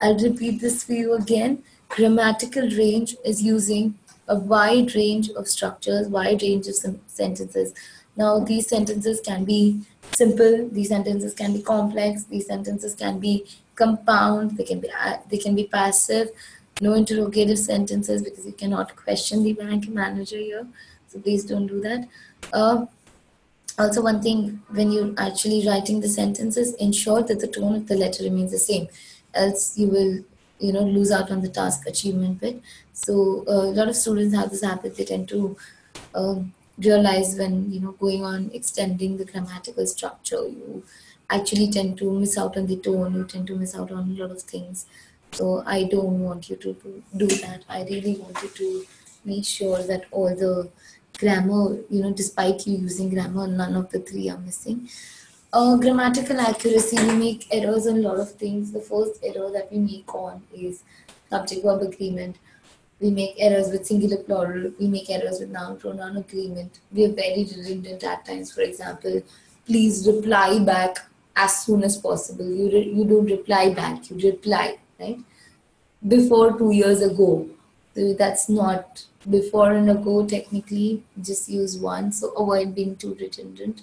[0.00, 1.62] I'll repeat this for you again.
[1.88, 6.76] Grammatical range is using a wide range of structures, wide range of
[7.06, 7.74] sentences.
[8.16, 9.80] Now, these sentences can be
[10.18, 14.90] simple, these sentences can be complex, these sentences can be compound, they can be,
[15.30, 16.28] they can be passive,
[16.80, 20.66] no interrogative sentences because you cannot question the bank manager here.
[21.08, 22.08] So please don't do that.
[22.52, 22.86] Uh,
[23.78, 27.96] also, one thing when you're actually writing the sentences, ensure that the tone of the
[27.96, 28.88] letter remains the same,
[29.34, 30.18] else you will,
[30.58, 32.60] you know, lose out on the task achievement bit.
[32.92, 35.56] So uh, a lot of students have this habit; they tend to
[36.14, 40.84] um, realize when you know going on extending the grammatical structure, you
[41.30, 43.14] actually tend to miss out on the tone.
[43.14, 44.86] You tend to miss out on a lot of things.
[45.32, 47.62] So I don't want you to, do that.
[47.68, 48.86] I really want you to
[49.24, 50.70] make sure that all the
[51.18, 54.88] grammar, you know, despite you using grammar, none of the three are missing.
[55.52, 58.72] Uh, grammatical accuracy, we make errors on a lot of things.
[58.72, 60.82] The first error that we make on is
[61.30, 62.36] subject verb agreement.
[63.00, 64.72] We make errors with singular plural.
[64.78, 66.80] We make errors with noun pronoun agreement.
[66.92, 68.52] We are very redundant at times.
[68.52, 69.22] For example,
[69.66, 70.98] please reply back
[71.36, 72.50] as soon as possible.
[72.50, 75.18] You, you don't reply back, you reply, right?
[76.06, 77.48] Before two years ago.
[77.94, 82.12] So that's not before and ago technically, just use one.
[82.12, 83.82] So avoid being too redundant.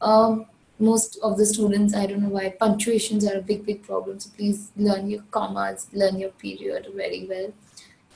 [0.00, 0.46] Um,
[0.78, 4.18] most of the students, I don't know why, punctuations are a big, big problem.
[4.20, 7.52] So please learn your commas, learn your period very well.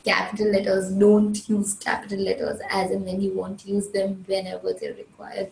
[0.09, 4.73] Capital letters, don't use capital letters as and when you want to use them whenever
[4.73, 5.51] they're required.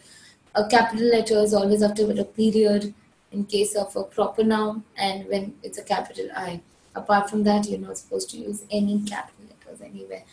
[0.54, 2.94] A capital letter is always after a period
[3.32, 6.62] in case of a proper noun and when it's a capital I.
[6.94, 10.24] Apart from that, you're not supposed to use any capital letters anywhere.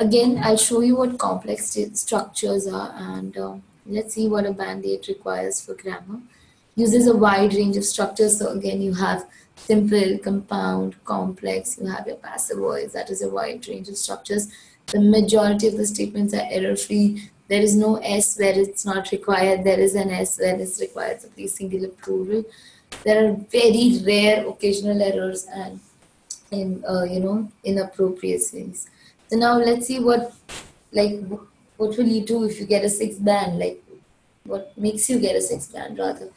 [0.00, 4.84] Again, I'll show you what complex structures are and um, let's see what a band
[4.84, 6.18] 8 requires for grammar.
[6.74, 8.40] Uses a wide range of structures.
[8.40, 9.24] So again, you have
[9.58, 11.78] simple, compound, complex.
[11.80, 12.92] You have your passive voice.
[12.92, 14.48] That is a wide range of structures.
[14.86, 17.30] The majority of the statements are error-free.
[17.48, 19.64] There is no S where it's not required.
[19.64, 21.20] There is an S where it's required.
[21.20, 22.44] So please singular plural.
[23.04, 25.80] There are very rare occasional errors and
[26.50, 28.88] in uh, you know inappropriacies.
[29.28, 30.34] So now let's see what
[30.92, 31.20] like
[31.76, 33.58] what will you do if you get a six band?
[33.58, 33.82] Like
[34.44, 36.30] what makes you get a six band rather?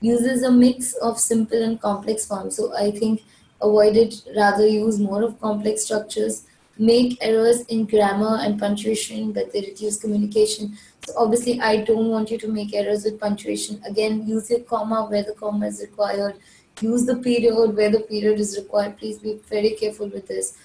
[0.00, 2.56] Uses a mix of simple and complex forms.
[2.56, 3.22] So I think
[3.60, 4.22] avoid it.
[4.36, 6.44] Rather use more of complex structures
[6.78, 10.78] make errors in grammar and punctuation, but they reduce communication.
[11.06, 13.80] So obviously, I don't want you to make errors with punctuation.
[13.84, 16.36] Again, use your comma where the comma is required.
[16.80, 18.96] use the period where the period is required.
[18.98, 20.56] Please be very careful with this.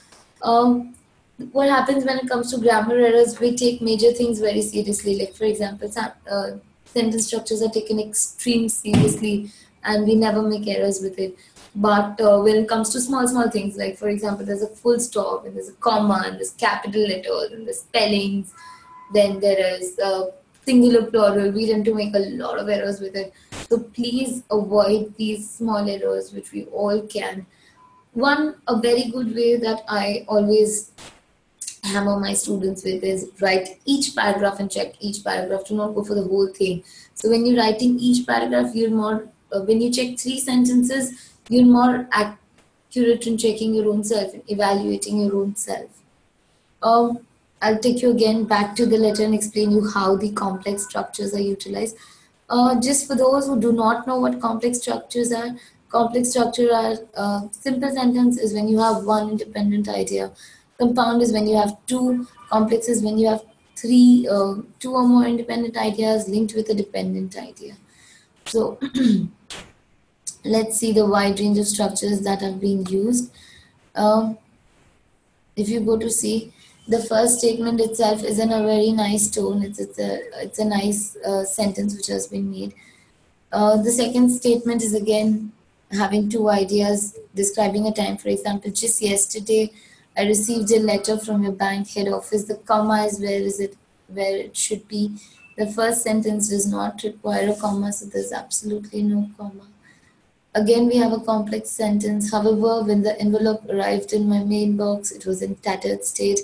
[0.43, 0.93] Um,
[1.51, 3.39] what happens when it comes to grammar errors?
[3.39, 5.17] We take major things very seriously.
[5.17, 5.91] Like for example,
[6.29, 6.51] uh,
[6.93, 9.51] sentence structures are taken extreme seriously,
[9.83, 11.35] and we never make errors with it.
[11.75, 14.99] But uh, when it comes to small, small things, like for example, there's a full
[14.99, 18.53] stop, and there's a comma, and there's capital letters, and there's spellings,
[19.13, 20.25] then there is uh,
[20.65, 21.51] singular plural.
[21.51, 23.33] We tend to make a lot of errors with it.
[23.69, 27.45] So please avoid these small errors, which we all can.
[28.13, 30.91] One, a very good way that I always
[31.83, 35.65] hammer my students with is write each paragraph and check each paragraph.
[35.67, 36.83] Do not go for the whole thing.
[37.13, 41.65] So when you're writing each paragraph, you're more, uh, when you check three sentences, you're
[41.65, 45.89] more accurate in checking your own self and evaluating your own self.
[46.81, 47.19] Um,
[47.61, 51.33] I'll take you again back to the letter and explain you how the complex structures
[51.33, 51.95] are utilized.
[52.49, 55.55] Uh, just for those who do not know what complex structures are,
[55.89, 60.31] complex structure are uh, simple sentence is when you have one independent idea.
[60.83, 62.27] Compound is when you have two.
[62.49, 63.43] Complex is when you have
[63.77, 67.77] three, uh, two or more independent ideas linked with a dependent idea.
[68.45, 68.77] So
[70.43, 73.31] let's see the wide range of structures that have been used.
[73.95, 74.37] Um,
[75.55, 76.51] if you go to see,
[76.89, 79.63] the first statement itself is in a very nice tone.
[79.63, 82.73] It's, it's a it's a nice uh, sentence which has been made.
[83.53, 85.53] Uh, the second statement is again
[85.91, 88.17] having two ideas describing a time.
[88.17, 89.71] For example, just yesterday
[90.17, 92.43] I received a letter from your bank head office.
[92.45, 93.75] The comma is where is it
[94.07, 95.17] where it should be.
[95.57, 99.67] The first sentence does not require a comma, so there's absolutely no comma.
[100.55, 102.31] Again, we have a complex sentence.
[102.31, 106.41] However, when the envelope arrived in my mailbox, it was in tattered state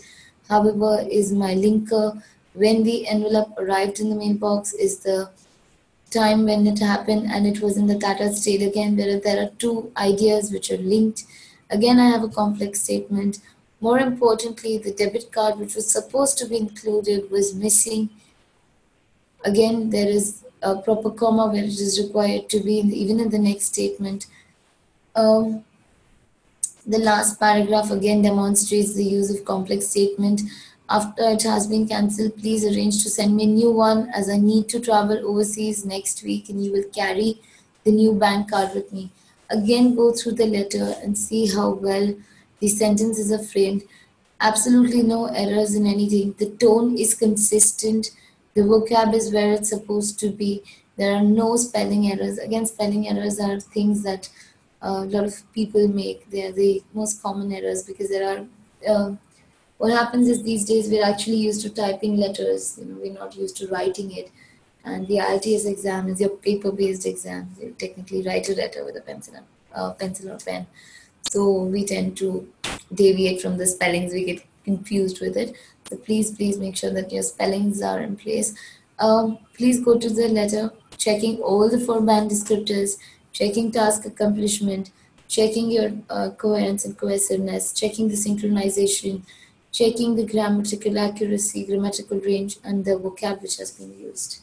[0.49, 2.21] however, is my linker.
[2.53, 5.29] When the envelope arrived in the mailbox is the
[6.10, 8.95] time when it happened and it was in the tattered state again.
[8.95, 11.23] There are, there are two ideas which are linked.
[11.69, 13.39] Again, I have a complex statement.
[13.81, 18.09] More importantly, the debit card which was supposed to be included was missing.
[19.45, 23.19] Again, there is a proper comma where it is required to be in the, even
[23.19, 24.27] in the next statement.
[25.15, 25.63] Um,
[26.85, 30.41] the last paragraph again demonstrates the use of complex statement.
[30.89, 34.37] After it has been cancelled, please arrange to send me a new one as I
[34.37, 37.39] need to travel overseas next week and you will carry
[37.83, 39.11] the new bank card with me.
[39.49, 42.15] Again, go through the letter and see how well
[42.59, 43.83] the sentences are framed.
[44.41, 46.35] Absolutely no errors in anything.
[46.37, 48.11] The tone is consistent.
[48.53, 50.63] The vocab is where it's supposed to be.
[50.97, 52.37] There are no spelling errors.
[52.37, 54.29] Again, spelling errors are things that
[54.81, 56.29] a lot of people make.
[56.29, 58.45] They are the most common errors because there are.
[58.87, 59.15] Uh,
[59.77, 62.77] what happens is these days we're actually used to typing letters.
[62.77, 64.29] You know, we're not used to writing it.
[64.83, 67.55] And the IELTS exam is your paper-based exam.
[67.61, 69.35] You technically write a letter with a pencil,
[69.73, 70.67] uh, pencil or pen.
[71.23, 72.47] So we tend to
[72.93, 74.13] deviate from the spellings.
[74.13, 75.55] We get confused with it.
[75.89, 78.55] So please, please make sure that your spellings are in place.
[78.99, 82.97] Um, please go to the letter, checking all the four band descriptors,
[83.32, 84.91] checking task accomplishment,
[85.27, 89.21] checking your uh, coherence and cohesiveness, checking the synchronization,
[89.71, 94.41] checking the grammatical accuracy, grammatical range, and the vocab which has been used.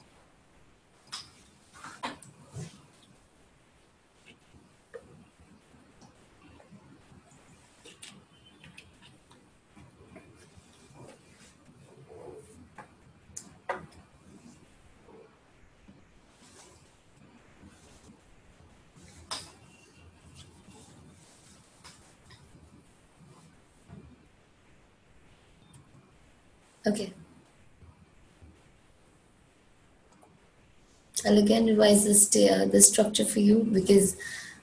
[26.87, 27.13] Okay.
[31.27, 34.17] I'll again revise this, uh, the structure for you because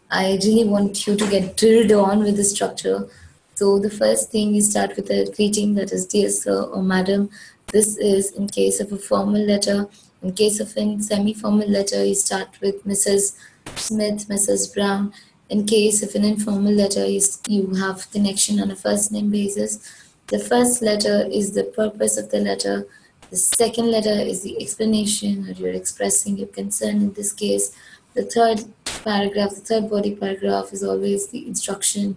[0.10, 3.10] I really want you to get drilled on with the structure.
[3.56, 7.30] So the first thing you start with a greeting that is dear sir or madam.
[7.74, 9.90] This is in case of a formal letter.
[10.22, 13.36] In case of a semi-formal letter, you start with Mrs.
[13.76, 14.74] Smith, Mrs.
[14.74, 15.12] Brown.
[15.50, 17.20] In case of an informal letter, you,
[17.50, 20.03] you have connection on a first name basis.
[20.28, 22.88] The first letter is the purpose of the letter.
[23.30, 27.76] The second letter is the explanation, or you're expressing your concern in this case.
[28.14, 28.64] The third
[29.04, 32.16] paragraph, the third body paragraph is always the instruction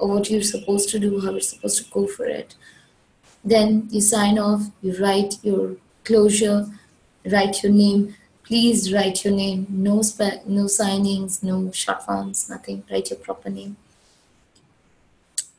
[0.00, 2.54] of what you're supposed to do, how you're supposed to go for it.
[3.44, 6.66] Then you sign off, you write your closure,
[7.24, 8.16] write your name.
[8.44, 9.66] Please write your name.
[9.70, 12.84] No, spe- no signings, no short forms, nothing.
[12.90, 13.76] Write your proper name.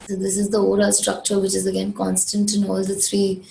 [0.08, 3.44] So this is the overall structure, which is again constant in all the three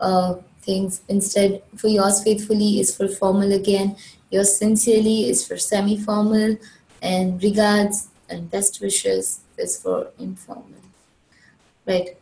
[0.00, 1.02] uh, things.
[1.08, 3.96] Instead, for yours faithfully is for formal again.
[4.30, 6.56] Yours sincerely is for semi-formal,
[7.02, 10.64] and regards and best wishes is for informal.
[11.86, 12.16] Right.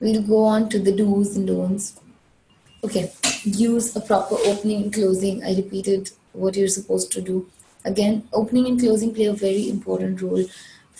[0.00, 2.00] We'll go on to the do's and don'ts.
[2.82, 3.12] Okay,
[3.44, 5.44] use a proper opening and closing.
[5.44, 7.48] I repeated what you're supposed to do.
[7.84, 10.44] Again, opening and closing play a very important role.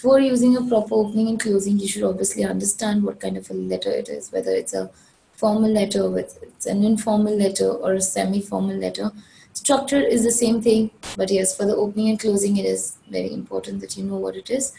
[0.00, 3.52] For using a proper opening and closing, you should obviously understand what kind of a
[3.52, 4.90] letter it is, whether it's a
[5.32, 9.12] formal letter, whether it's an informal letter, or a semi formal letter.
[9.52, 13.30] Structure is the same thing, but yes, for the opening and closing, it is very
[13.30, 14.72] important that you know what it is.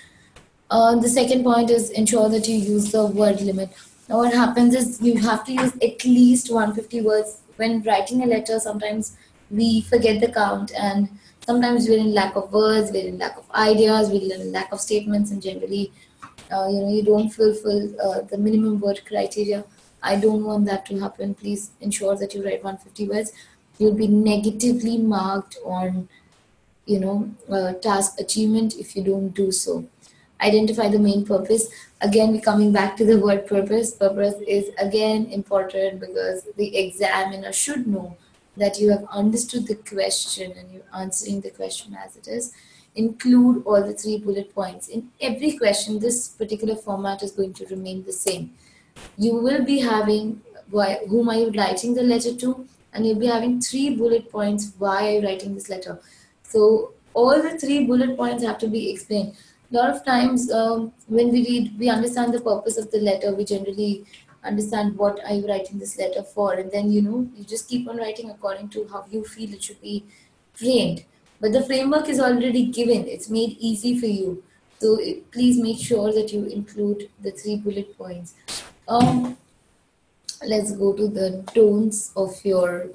[0.72, 3.70] Uh, the second point is ensure that you use the word limit.
[4.10, 8.26] Now, what happens is you have to use at least 150 words when writing a
[8.26, 8.60] letter.
[8.60, 9.16] Sometimes
[9.52, 11.10] we forget the count and
[11.52, 14.80] sometimes we're in lack of words, we're in lack of ideas, we're in lack of
[14.80, 15.92] statements, and generally,
[16.54, 19.64] uh, you know, you don't fulfill uh, the minimum word criteria.
[20.02, 21.36] I don't want that to happen.
[21.36, 23.34] Please ensure that you write 150 words.
[23.78, 26.08] You'll be negatively marked on,
[26.86, 27.18] you know,
[27.50, 29.86] uh, task achievement if you don't do so.
[30.40, 31.68] Identify the main purpose.
[32.00, 33.92] Again, we're coming back to the word purpose.
[33.92, 38.18] Purpose is again important because the examiner should know
[38.58, 42.54] that you have understood the question and you're answering the question as it is.
[42.96, 44.90] Include all the three bullet points.
[44.90, 48.54] In every question, this particular format is going to remain the same.
[49.18, 53.28] You will be having why, whom are you writing the letter to, and you'll be
[53.28, 54.74] having three bullet points.
[54.78, 56.02] Why are you writing this letter?
[56.44, 59.36] So all the three bullet points have to be explained.
[59.72, 63.34] A lot of times um, when we read, we understand the purpose of the letter.
[63.34, 64.06] We generally
[64.44, 67.88] understand what are you writing this letter for and then you know you just keep
[67.88, 70.04] on writing according to how you feel it should be
[70.54, 71.06] framed.
[71.40, 73.08] But the framework is already given.
[73.08, 74.44] It's made easy for you.
[74.80, 74.98] So
[75.32, 78.34] please make sure that you include the three bullet points.
[78.88, 79.38] Um,
[80.46, 82.90] let's go to the don'ts of your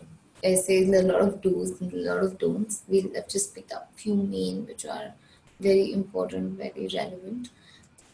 [0.45, 0.89] essays.
[0.89, 2.83] A lot of do's and a lot of don'ts.
[2.89, 5.13] We'll have just picked up few main which are
[5.61, 7.51] very important very relevant.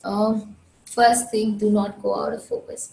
[0.05, 2.93] Um, first thing do not go out of focus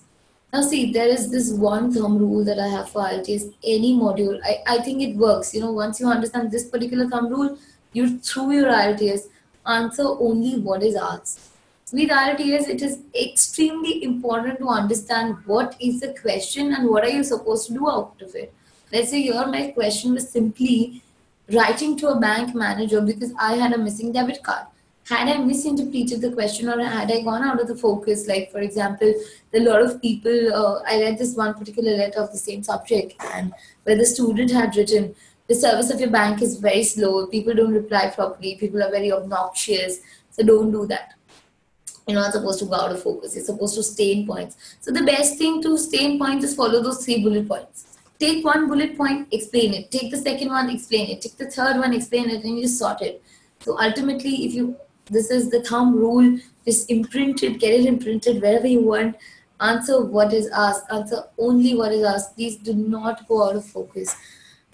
[0.52, 3.54] now see, there is this one thumb rule that I have for IELTS.
[3.64, 5.54] Any module, I, I think it works.
[5.54, 7.58] You know, once you understand this particular thumb rule,
[7.94, 9.28] you through your IELTS
[9.68, 11.52] answer only what is asked.
[11.94, 17.10] With IELTS, it is extremely important to understand what is the question and what are
[17.10, 18.52] you supposed to do out of it.
[18.92, 21.04] Let's say here my question was simply
[21.52, 24.66] writing to a bank manager because I had a missing debit card
[25.10, 28.60] had I misinterpreted the question or had I gone out of the focus, like for
[28.60, 29.12] example,
[29.54, 33.16] a lot of people, uh, I read this one particular letter of the same subject
[33.34, 33.52] and
[33.84, 35.16] where the student had written,
[35.48, 39.12] the service of your bank is very slow, people don't reply properly, people are very
[39.12, 40.00] obnoxious,
[40.30, 41.16] so don't do that.
[42.08, 44.78] You're not supposed to go out of focus, you're supposed to stay in points.
[44.80, 47.98] So the best thing to stay in points is follow those three bullet points.
[48.20, 49.90] Take one bullet point, explain it.
[49.90, 51.22] Take the second one, explain it.
[51.22, 53.24] Take the third one, explain it, and you sort it.
[53.62, 54.78] So ultimately, if you
[55.10, 56.40] this is the thumb rule.
[56.66, 59.16] Just imprinted get it imprinted wherever you want.
[59.60, 60.86] Answer what is asked.
[60.92, 62.36] Answer only what is asked.
[62.36, 64.16] Please do not go out of focus.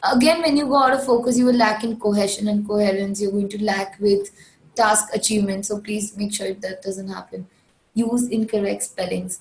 [0.04, 3.22] Again when you go out of focus you will lack in cohesion and coherence.
[3.22, 4.30] You're going to lack with
[4.76, 5.66] task achievement.
[5.66, 7.48] So please make sure that doesn't happen
[7.98, 9.40] use incorrect spellings.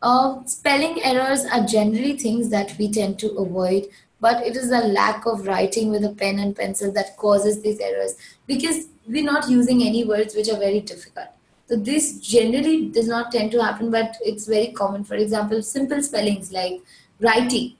[0.00, 3.88] Uh, spelling errors are generally things that we tend to avoid
[4.20, 7.78] but it is the lack of writing with a pen and pencil that causes these
[7.80, 8.14] errors.
[8.46, 11.28] Because we're not using any words which are very difficult.
[11.68, 15.04] So this generally does not tend to happen, but it's very common.
[15.04, 16.80] For example, simple spellings like
[17.20, 17.74] writing.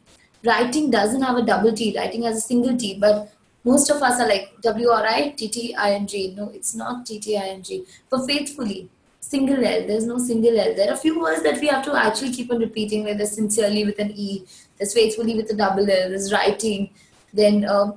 [0.44, 1.96] Writing doesn't have a double T.
[1.96, 3.32] Writing has a single T, but
[3.64, 6.34] most of us are like W R I T T I N G.
[6.36, 7.84] No, it's not T T I N G.
[8.08, 8.88] For faithfully,
[9.20, 9.86] single L.
[9.86, 10.74] There's no single L.
[10.74, 13.32] There are a few words that we have to actually keep on repeating, like there's
[13.32, 14.44] sincerely with an E,
[14.78, 16.90] there's faithfully with a double L, there's writing,
[17.32, 17.92] then uh,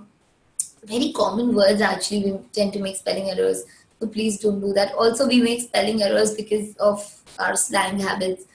[0.84, 3.64] very common words actually we tend to make spelling errors.
[4.00, 4.94] So please don't do that.
[4.94, 8.46] Also we make spelling errors because of our slang habits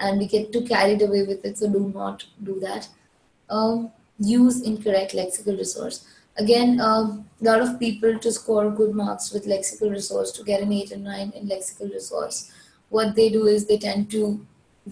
[0.00, 1.58] and we get too carried away with it.
[1.58, 2.88] So do not do that.
[3.50, 6.06] Um, use incorrect lexical resource.
[6.36, 10.62] Again a um, lot of people to score good marks with lexical resource to get
[10.62, 12.50] an 8 and 9 in lexical resource.
[12.88, 14.44] What they do is they tend to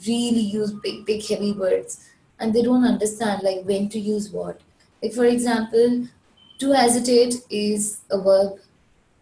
[0.06, 4.60] really use big big heavy words and they don't understand like when to use what.
[5.02, 6.06] Like for example
[6.58, 8.58] to hesitate is a verb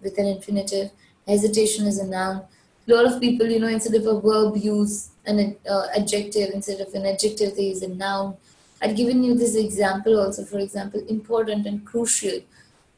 [0.03, 0.91] with an infinitive.
[1.27, 2.43] Hesitation is a noun.
[2.89, 6.51] A lot of people, you know, instead of a verb, use an uh, adjective.
[6.53, 8.37] Instead of an adjective, they use a noun.
[8.83, 12.41] I've given you this example also, for example, important and crucial.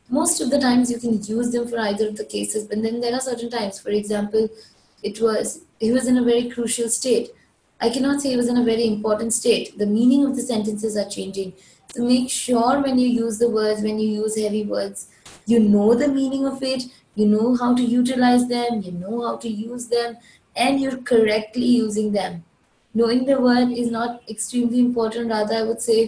[0.08, 3.00] Most of the times you can use them for either of the cases, but then
[3.00, 4.48] there are certain times, for example,
[5.02, 7.30] it was he was in a very crucial state.
[7.80, 9.76] I cannot say he was in a very important state.
[9.76, 11.54] The meaning of the sentences are changing.
[11.92, 15.08] So make sure when you use the words, when you use heavy words,
[15.46, 16.84] you know the meaning of it.
[17.20, 20.16] you know how to utilize them, you know how to use them,
[20.56, 22.42] and you're correctly using them.
[22.94, 25.28] Knowing the word is not extremely important.
[25.30, 25.98] Rather, I would say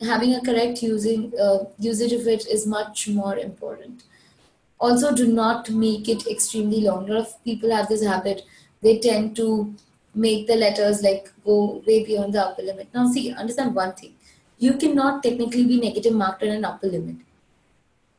[0.00, 4.04] having a correct using uh, usage of it is much more important.
[4.80, 7.08] Also, do not make it extremely long.
[7.08, 8.42] A lot of people have this habit;
[8.82, 9.74] they tend to
[10.14, 12.88] make the letters like go way beyond the upper limit.
[12.94, 14.14] Now, see, understand one thing:
[14.64, 17.16] you cannot technically be negative marked on an upper limit.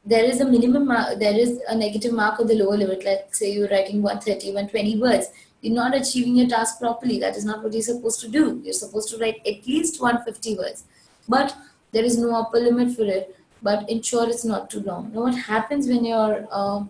[0.05, 3.03] There is a minimum mark, there is a negative mark of the lower limit.
[3.03, 5.29] Let's say you're writing 130 120 words.
[5.61, 7.19] You're not achieving your task properly.
[7.19, 8.61] That is not what you're supposed to do.
[8.63, 10.83] You're supposed to write at least 150 words.
[11.27, 11.55] But
[11.91, 13.35] there is no upper limit for it.
[13.63, 15.11] But ensure it's not too long.
[15.13, 16.83] Now what happens when your uh,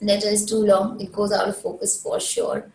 [0.00, 1.00] letter is too long?
[1.00, 2.70] It goes out of focus for sure.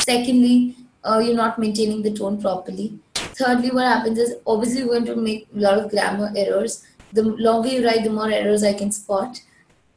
[0.00, 2.98] Secondly uh, you're not maintaining the tone properly
[3.36, 7.22] thirdly what happens is obviously you're going to make a lot of grammar errors the
[7.22, 9.40] longer you write, the more errors I can spot.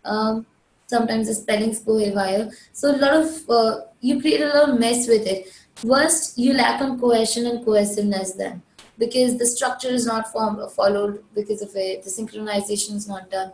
[0.06, 0.46] Um,
[0.88, 2.50] sometimes the spellings go haywire.
[2.74, 5.52] So a lot of uh, you create a lot of mess with it.
[5.76, 8.62] First, you lack on cohesion and cohesiveness then
[8.98, 12.04] because the structure is not formed, followed because of it.
[12.04, 13.54] The synchronization is not done.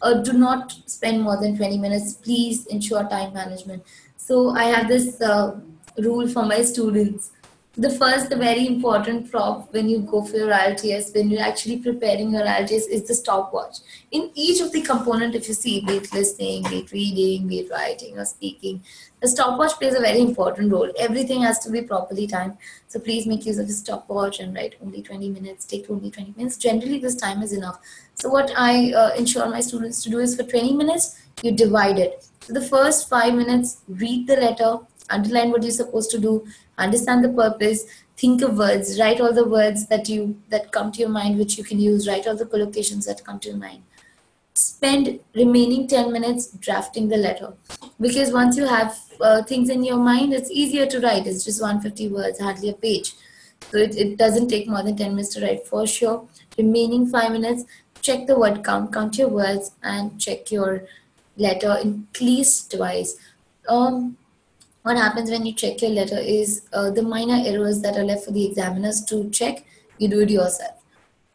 [0.00, 2.14] Uh, do not spend more than 20 minutes.
[2.14, 3.84] Please ensure time management.
[4.16, 5.60] So I have this uh,
[5.98, 7.31] rule for my students
[7.74, 11.78] the first, the very important prop when you go for your IELTS, when you're actually
[11.78, 13.78] preparing your IELTS, is the stopwatch.
[14.10, 17.60] In each of the component, if you see, be it listening, be it reading, be
[17.60, 18.82] it writing or speaking,
[19.22, 20.92] the stopwatch plays a very important role.
[20.98, 22.58] Everything has to be properly timed.
[22.88, 26.34] So please make use of the stopwatch and write only 20 minutes, take only 20
[26.36, 26.58] minutes.
[26.58, 27.78] Generally, this time is enough.
[28.14, 31.98] So what I uh, ensure my students to do is for 20 minutes, you divide
[31.98, 32.26] it.
[32.40, 34.80] So the first five minutes, read the letter,
[35.16, 36.34] underline what you're supposed to do
[36.78, 37.84] understand the purpose
[38.16, 41.56] think of words write all the words that you that come to your mind which
[41.58, 43.82] you can use write all the collocations that come to your mind.
[44.54, 47.54] Spend remaining 10 minutes drafting the letter.
[47.98, 51.26] Because once you have uh, things in your mind it's easier to write.
[51.26, 53.14] It's just 150 words hardly a page.
[53.70, 56.28] So it, it doesn't take more than 10 minutes to write for sure.
[56.58, 57.64] Remaining 5 minutes
[58.02, 60.84] check the word count count your words and check your
[61.36, 63.16] letter at least twice.
[63.68, 64.16] Um,
[64.82, 68.24] what happens when you check your letter is uh, the minor errors that are left
[68.24, 69.64] for the examiners to check,
[69.98, 70.82] you do it yourself.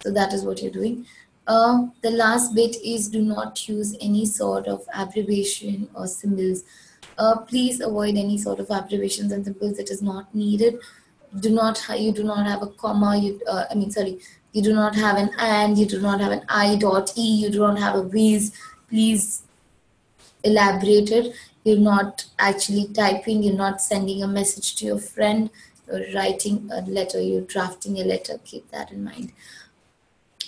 [0.01, 1.05] So that is what you're doing.
[1.47, 6.63] Uh, the last bit is do not use any sort of abbreviation or symbols.
[7.17, 10.77] Uh, please avoid any sort of abbreviations and symbols that is not needed.
[11.39, 13.17] Do not you do not have a comma.
[13.17, 14.19] You uh, I mean sorry.
[14.51, 15.77] You do not have an and.
[15.77, 17.41] You do not have an i dot e.
[17.43, 18.53] You do not have a viz.
[18.89, 19.43] Please
[20.43, 21.33] elaborate it
[21.67, 25.49] you're not actually typing you're not sending a message to your friend
[25.87, 29.31] you're writing a letter you're drafting a letter keep that in mind.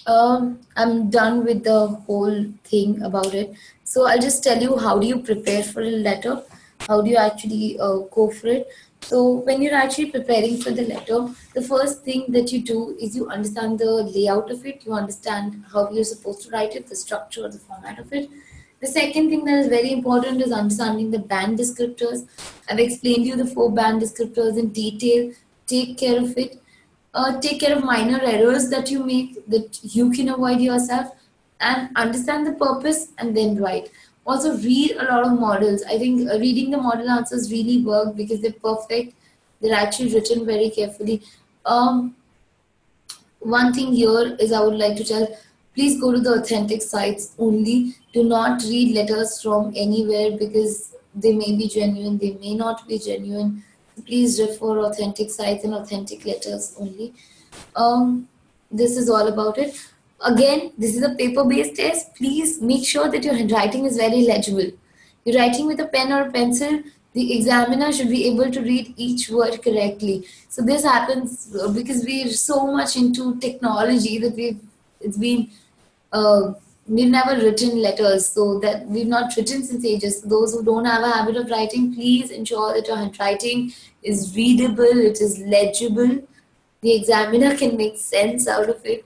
[0.07, 3.53] Um, i'm done with the whole thing about it.
[3.83, 6.41] So i'll just tell you how do you prepare for a letter
[6.87, 8.67] how do you actually uh, go for it.
[9.01, 11.19] So when you're actually preparing for the letter
[11.53, 15.63] the first thing that you do is you understand the layout of it you understand
[15.73, 18.29] how you're supposed to write it the structure the format of it
[18.81, 22.27] the second thing that is very important is understanding the band descriptors.
[22.69, 25.33] I've explained you the four band descriptors in detail.
[25.67, 26.61] Take care of it.
[27.13, 31.11] Uh, take care of minor errors that you make that you can avoid yourself
[31.59, 33.89] and understand the purpose and then write.
[34.25, 35.83] Also read a lot of models.
[35.83, 39.15] I think uh, reading the model answers really work because they're perfect.
[39.59, 41.23] They're actually written very carefully.
[41.65, 42.15] Um,
[43.39, 45.27] one thing here is I would like to tell
[45.75, 47.95] please go to the authentic sites only.
[48.13, 52.99] Do not read letters from anywhere because they may be genuine, they may not be
[52.99, 53.63] genuine.
[54.05, 57.13] Please refer authentic sites and authentic letters only.
[57.75, 58.27] Um,
[58.71, 59.75] this is all about it.
[60.21, 62.15] Again, this is a paper-based test.
[62.15, 64.71] Please make sure that your handwriting is very legible.
[65.25, 66.81] You're writing with a pen or a pencil,
[67.13, 70.27] the examiner should be able to read each word correctly.
[70.47, 74.59] So this happens because we're so much into technology that we've
[74.99, 75.49] it's been
[76.11, 76.53] uh,
[76.87, 80.21] we've never written letters so that we've not written since ages.
[80.21, 83.71] Those who don't have a habit of writing please ensure that your handwriting
[84.01, 86.27] is readable it is legible.
[86.81, 89.05] The examiner can make sense out of it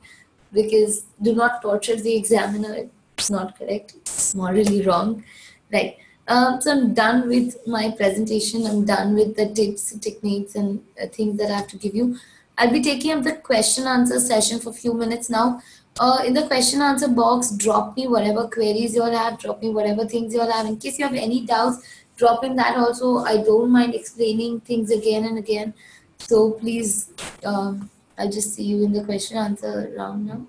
[0.54, 2.88] because do not torture the examiner
[3.18, 5.24] it's not correct it's morally wrong.
[5.72, 10.82] Right um, so i'm done with my presentation i'm done with the tips techniques and
[11.02, 12.18] uh, things that i have to give you.
[12.58, 15.62] I'll be taking up the question answer session for a few minutes now
[16.00, 19.70] uh, in the question answer box, drop me whatever queries you all have, drop me
[19.70, 20.66] whatever things you all have.
[20.66, 21.86] In case you have any doubts,
[22.18, 23.18] drop in that also.
[23.20, 25.74] I don't mind explaining things again and again.
[26.18, 27.12] So please,
[27.46, 27.76] uh,
[28.18, 30.46] I'll just see you in the question answer round now.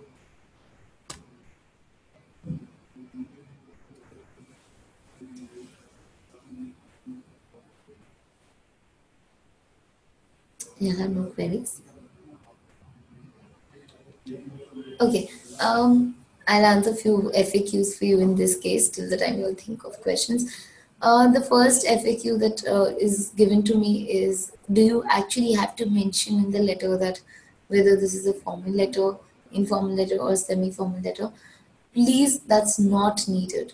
[10.79, 11.81] You have no queries?
[15.01, 15.31] Okay.
[15.61, 16.17] Um,
[16.47, 19.85] I'll answer a few FAQs for you in this case till the time you'll think
[19.85, 20.55] of questions.
[21.01, 25.77] Uh, the first FAQ that uh, is given to me is do you actually have
[25.77, 27.21] to mention in the letter that
[27.69, 29.17] whether this is a formal letter,
[29.53, 31.31] informal letter, or semi formal letter?
[31.93, 33.73] Please, that's not needed.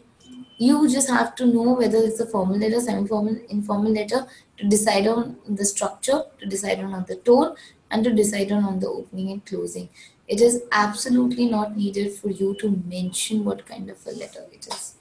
[0.58, 4.26] You just have to know whether it's a formal letter, semi formal, informal letter
[4.58, 7.56] to decide on the structure, to decide on the tone,
[7.90, 9.88] and to decide on, on the opening and closing.
[10.30, 14.64] It is absolutely not needed for you to mention what kind of a letter it
[14.68, 14.94] is.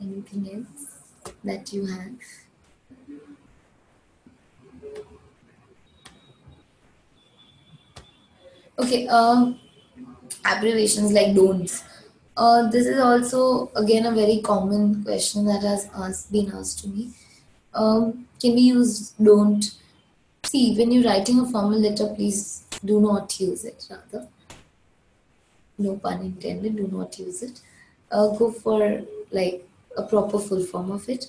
[0.00, 2.18] Anything else that you have?
[8.76, 9.52] Okay, uh,
[10.44, 11.84] abbreviations like don'ts.
[12.36, 16.88] Uh, this is also again a very common question that has asked, been asked to
[16.88, 17.10] me.
[17.72, 19.64] Um, can we use don't
[20.44, 24.28] See, when you're writing a formal letter, please do not use it, rather.
[25.76, 27.60] No pun intended, do not use it.
[28.10, 29.66] Uh, go for like
[29.96, 31.26] a proper full form of it.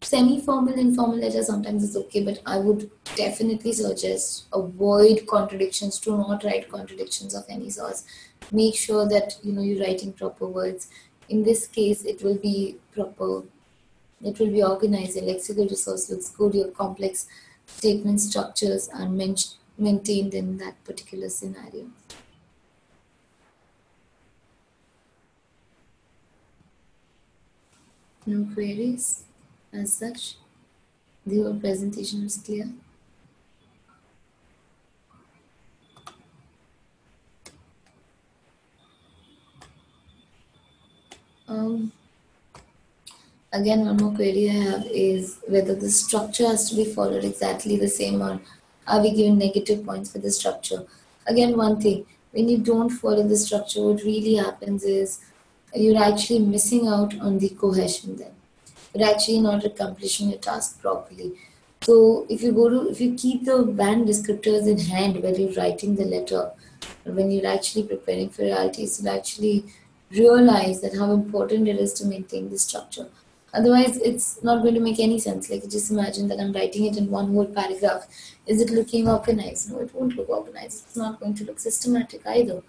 [0.00, 5.98] Semi-formal, informal letter sometimes is okay, but I would definitely suggest avoid contradictions.
[5.98, 8.02] Do not write contradictions of any sort.
[8.52, 10.88] Make sure that you know you're writing proper words.
[11.28, 13.42] In this case, it will be proper.
[14.22, 15.16] It will be organized.
[15.16, 16.54] Your lexical resource looks good.
[16.54, 17.26] Your complex
[17.68, 21.90] statement structures are maintained in that particular scenario.
[28.26, 29.24] No queries
[29.72, 30.36] as such.
[31.26, 32.72] The whole presentation was clear.
[41.48, 41.92] Um,
[43.50, 47.78] Again, one more query I have is whether the structure has to be followed exactly
[47.78, 48.40] the same or
[48.86, 50.84] are we given negative points for the structure?
[51.26, 55.20] Again, one thing, when you don't follow the structure, what really happens is
[55.74, 58.32] you're actually missing out on the cohesion then.
[58.94, 61.32] You're actually not accomplishing your task properly.
[61.80, 65.54] So if you go to, if you keep the band descriptors in hand when you're
[65.54, 66.50] writing the letter,
[67.04, 69.64] when you're actually preparing for realities, you'll actually
[70.10, 73.06] realize that how important it is to maintain the structure.
[73.54, 75.48] Otherwise, it's not going to make any sense.
[75.50, 78.06] Like, just imagine that I'm writing it in one whole paragraph.
[78.46, 79.72] Is it looking organized?
[79.72, 80.84] No, it won't look organized.
[80.86, 82.62] It's not going to look systematic either.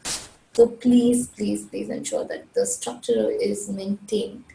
[0.54, 4.46] So please, please, please ensure that the structure is maintained.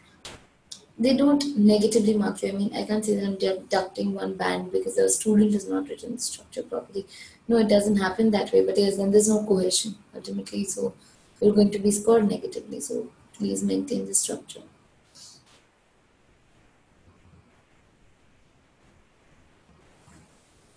[0.97, 2.49] They don't negatively mark you.
[2.49, 5.89] I mean, I can't say that I'm deducting one band because the student has not
[5.89, 7.05] written the structure properly.
[7.47, 8.65] No, it doesn't happen that way.
[8.65, 10.63] But yes, then there's no cohesion ultimately.
[10.63, 10.93] So
[11.41, 12.79] you're going to be scored negatively.
[12.79, 14.61] So please maintain the structure.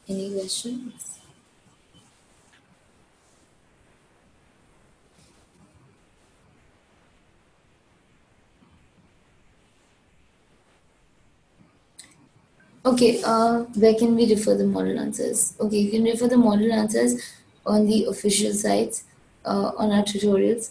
[0.09, 1.19] Any questions?
[12.87, 15.55] Okay, uh, where can we refer the model answers?
[15.61, 17.21] Okay, you can refer the model answers
[17.67, 19.05] on the official sites,
[19.45, 20.71] uh, on our tutorials,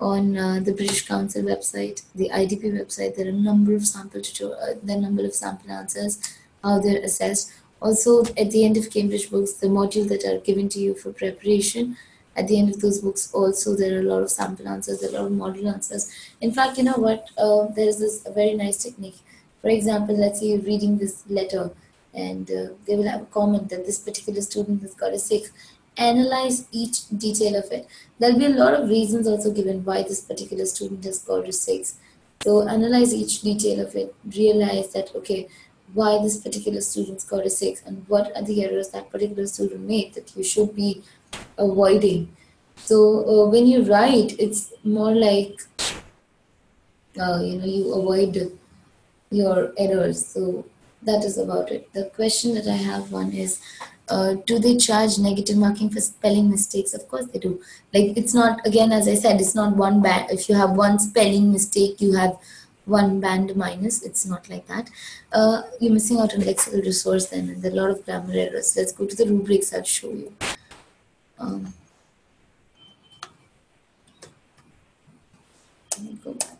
[0.00, 3.16] on uh, the British Council website, the IDP website.
[3.16, 6.18] There are a number of sample tutorial, uh, the number of sample answers,
[6.64, 7.52] how they're assessed.
[7.80, 11.12] Also, at the end of Cambridge books, the module that are given to you for
[11.12, 11.96] preparation,
[12.36, 15.10] at the end of those books, also there are a lot of sample answers, a
[15.10, 16.12] lot of model answers.
[16.40, 17.28] In fact, you know what?
[17.36, 19.18] Uh, there is this very nice technique.
[19.60, 21.70] For example, let's say you're reading this letter
[22.14, 25.50] and uh, they will have a comment that this particular student has got a six.
[25.96, 27.88] Analyze each detail of it.
[28.18, 31.52] There'll be a lot of reasons also given why this particular student has got a
[31.52, 31.96] six.
[32.42, 34.14] So analyze each detail of it.
[34.24, 35.48] Realize that okay,
[35.94, 39.80] why this particular student scored a 6 and what are the errors that particular student
[39.80, 41.02] made that you should be
[41.56, 42.36] avoiding.
[42.76, 45.60] So uh, when you write, it's more like,
[47.20, 48.58] uh, you know, you avoid
[49.30, 50.26] your errors.
[50.26, 50.64] So
[51.02, 51.92] that is about it.
[51.92, 53.60] The question that I have one is,
[54.08, 56.94] uh, do they charge negative marking for spelling mistakes?
[56.94, 57.60] Of course they do.
[57.92, 60.30] Like it's not, again, as I said, it's not one bad.
[60.30, 62.38] If you have one spelling mistake, you have
[62.88, 64.02] one band minus.
[64.02, 64.90] It's not like that.
[65.32, 68.34] Uh, you're missing out on lexical resource then, and there are a lot of grammar
[68.34, 68.74] errors.
[68.76, 69.72] Let's go to the rubrics.
[69.74, 70.32] I'll show you.
[71.38, 71.72] Um,
[75.96, 76.58] let me go back.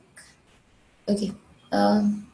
[1.08, 1.32] Okay.
[1.72, 2.26] Um,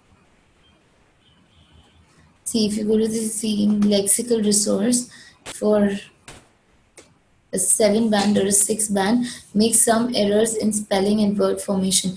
[2.44, 5.08] see, if you go to the see lexical resource
[5.44, 5.90] for
[7.52, 12.16] a seven band or a six band, make some errors in spelling and word formation.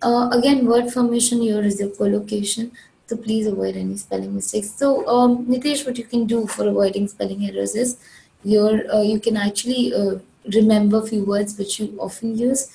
[0.00, 2.72] Uh, again, word formation here is your collocation.
[3.06, 4.70] So please avoid any spelling mistakes.
[4.70, 7.96] So um, Nitesh, what you can do for avoiding spelling errors is
[8.44, 10.18] your uh, you can actually uh,
[10.54, 12.70] remember few words which you often use.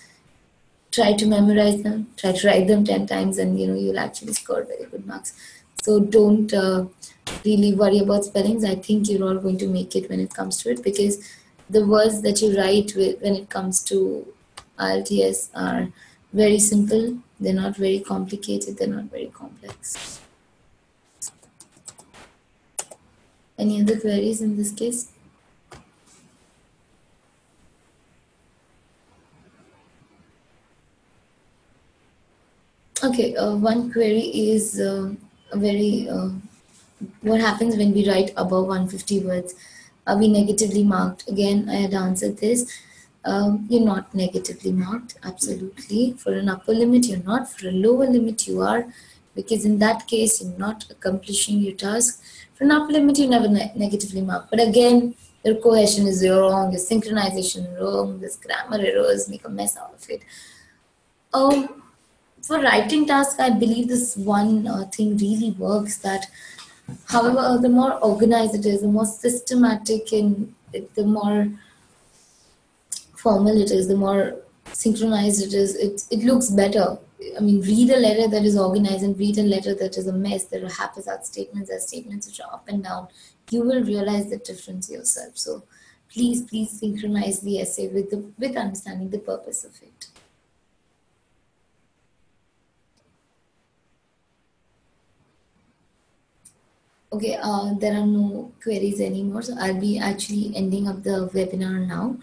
[0.91, 2.07] Try to memorize them.
[2.17, 5.33] Try to write them ten times, and you know you'll actually score very good marks.
[5.83, 6.85] So don't uh,
[7.45, 8.65] really worry about spellings.
[8.65, 11.23] I think you're all going to make it when it comes to it because
[11.69, 14.27] the words that you write with when it comes to
[14.79, 15.89] IELTS are
[16.33, 17.19] very simple.
[17.39, 18.77] They're not very complicated.
[18.77, 20.19] They're not very complex.
[23.57, 25.11] Any other queries in this case?
[33.03, 35.11] Okay, uh, one query is uh,
[35.53, 36.29] very, uh,
[37.21, 39.55] what happens when we write above 150 words?
[40.07, 41.27] Are we negatively marked?
[41.27, 42.71] Again, I had answered this.
[43.25, 46.13] Um, you're not negatively marked, absolutely.
[46.13, 47.49] For an upper limit, you're not.
[47.49, 48.85] For a lower limit, you are.
[49.35, 52.21] Because in that case, you're not accomplishing your task.
[52.53, 54.51] For an upper limit, you're never ne negatively marked.
[54.51, 59.75] But again, your cohesion is wrong, your synchronization wrong, this grammar errors make a mess
[59.77, 60.21] out of it.
[61.33, 61.83] Um,
[62.41, 66.27] for writing task, I believe this one uh, thing really works that
[67.05, 70.53] however, the more organized it is, the more systematic and
[70.95, 71.49] the more
[73.23, 74.35] formal it is, the more
[74.73, 76.97] synchronized it is, it, it looks better.
[77.37, 80.13] I mean, read a letter that is organized and read a letter that is a
[80.13, 80.43] mess.
[80.45, 83.07] There are haphazard statements, there are statements which are up and down.
[83.49, 85.37] You will realize the difference yourself.
[85.37, 85.63] So
[86.11, 90.07] please, please synchronize the essay with, the, with understanding the purpose of it.
[97.13, 99.43] Okay, uh, there are no queries anymore.
[99.43, 102.17] So I'll be actually ending up the webinar now.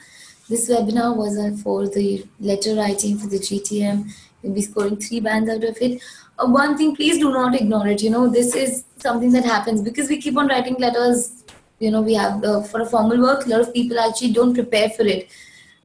[0.51, 4.11] This webinar was for the letter writing for the GTM.
[4.43, 6.03] We'll be scoring three bands out of it.
[6.37, 8.03] Uh, one thing, please do not ignore it.
[8.03, 11.45] You know, this is something that happens because we keep on writing letters.
[11.79, 14.53] You know, we have uh, for a formal work, a lot of people actually don't
[14.53, 15.29] prepare for it.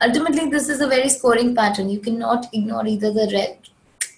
[0.01, 1.87] Ultimately, this is a very scoring pattern.
[1.87, 3.57] You cannot ignore either the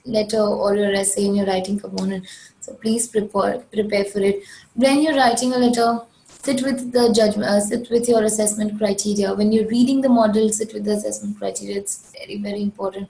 [0.05, 2.25] letter or your essay in your writing component.
[2.61, 4.43] So please prepare prepare for it.
[4.75, 6.03] When you're writing a letter,
[6.47, 9.33] sit with the judgment, uh, sit with your assessment criteria.
[9.33, 11.79] When you're reading the model, sit with the assessment criteria.
[11.79, 13.09] It's very very important.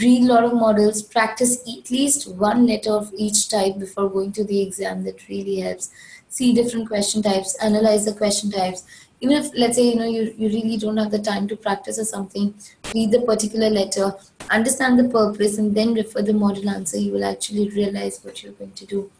[0.00, 1.02] Read a lot of models.
[1.02, 5.04] Practice at least one letter of each type before going to the exam.
[5.04, 5.90] That really helps.
[6.30, 7.54] See different question types.
[7.70, 8.84] Analyze the question types
[9.22, 11.98] even if let's say you know you, you really don't have the time to practice
[11.98, 12.54] or something
[12.94, 14.06] read the particular letter
[14.50, 18.54] understand the purpose and then refer the model answer you will actually realize what you're
[18.60, 19.10] going to do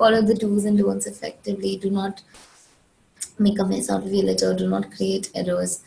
[0.00, 2.22] follow the do's and don'ts effectively do not
[3.38, 5.80] make a mess out of your letter do not create errors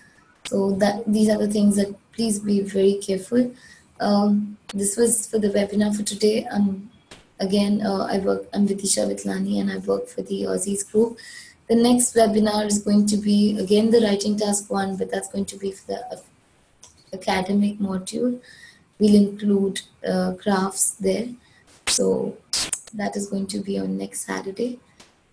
[0.45, 3.53] so that these are the things that please be very careful
[3.99, 6.89] um, this was for the webinar for today um,
[7.39, 11.17] again uh, i work i'm vidisha vitlani and i work for the Aussizz group
[11.67, 15.45] the next webinar is going to be again the writing task one, but that's going
[15.45, 16.21] to be for the
[17.11, 18.39] academic module.
[18.99, 21.27] We'll include uh, graphs there.
[21.87, 22.37] So
[22.93, 24.79] that is going to be on next Saturday.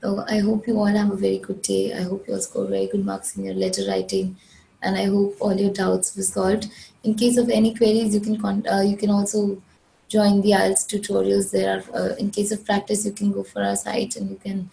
[0.02, 1.94] So I hope you all have a very good day.
[1.94, 4.36] I hope you all score very good marks in your letter writing,
[4.82, 6.66] and I hope all your doubts were solved.
[7.04, 9.62] In case of any queries, you can uh, you can also
[10.08, 11.52] join the IELTS tutorials.
[11.52, 14.40] There are uh, in case of practice, you can go for our site and you
[14.42, 14.70] can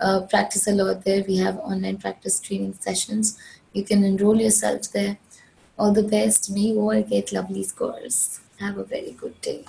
[0.00, 1.22] uh, practice a lot there.
[1.28, 3.38] We have online practice training sessions.
[3.74, 5.18] You can enroll yourself there.
[5.78, 6.50] All the best.
[6.50, 8.40] May you all get lovely scores.
[8.58, 9.64] Have a very good day.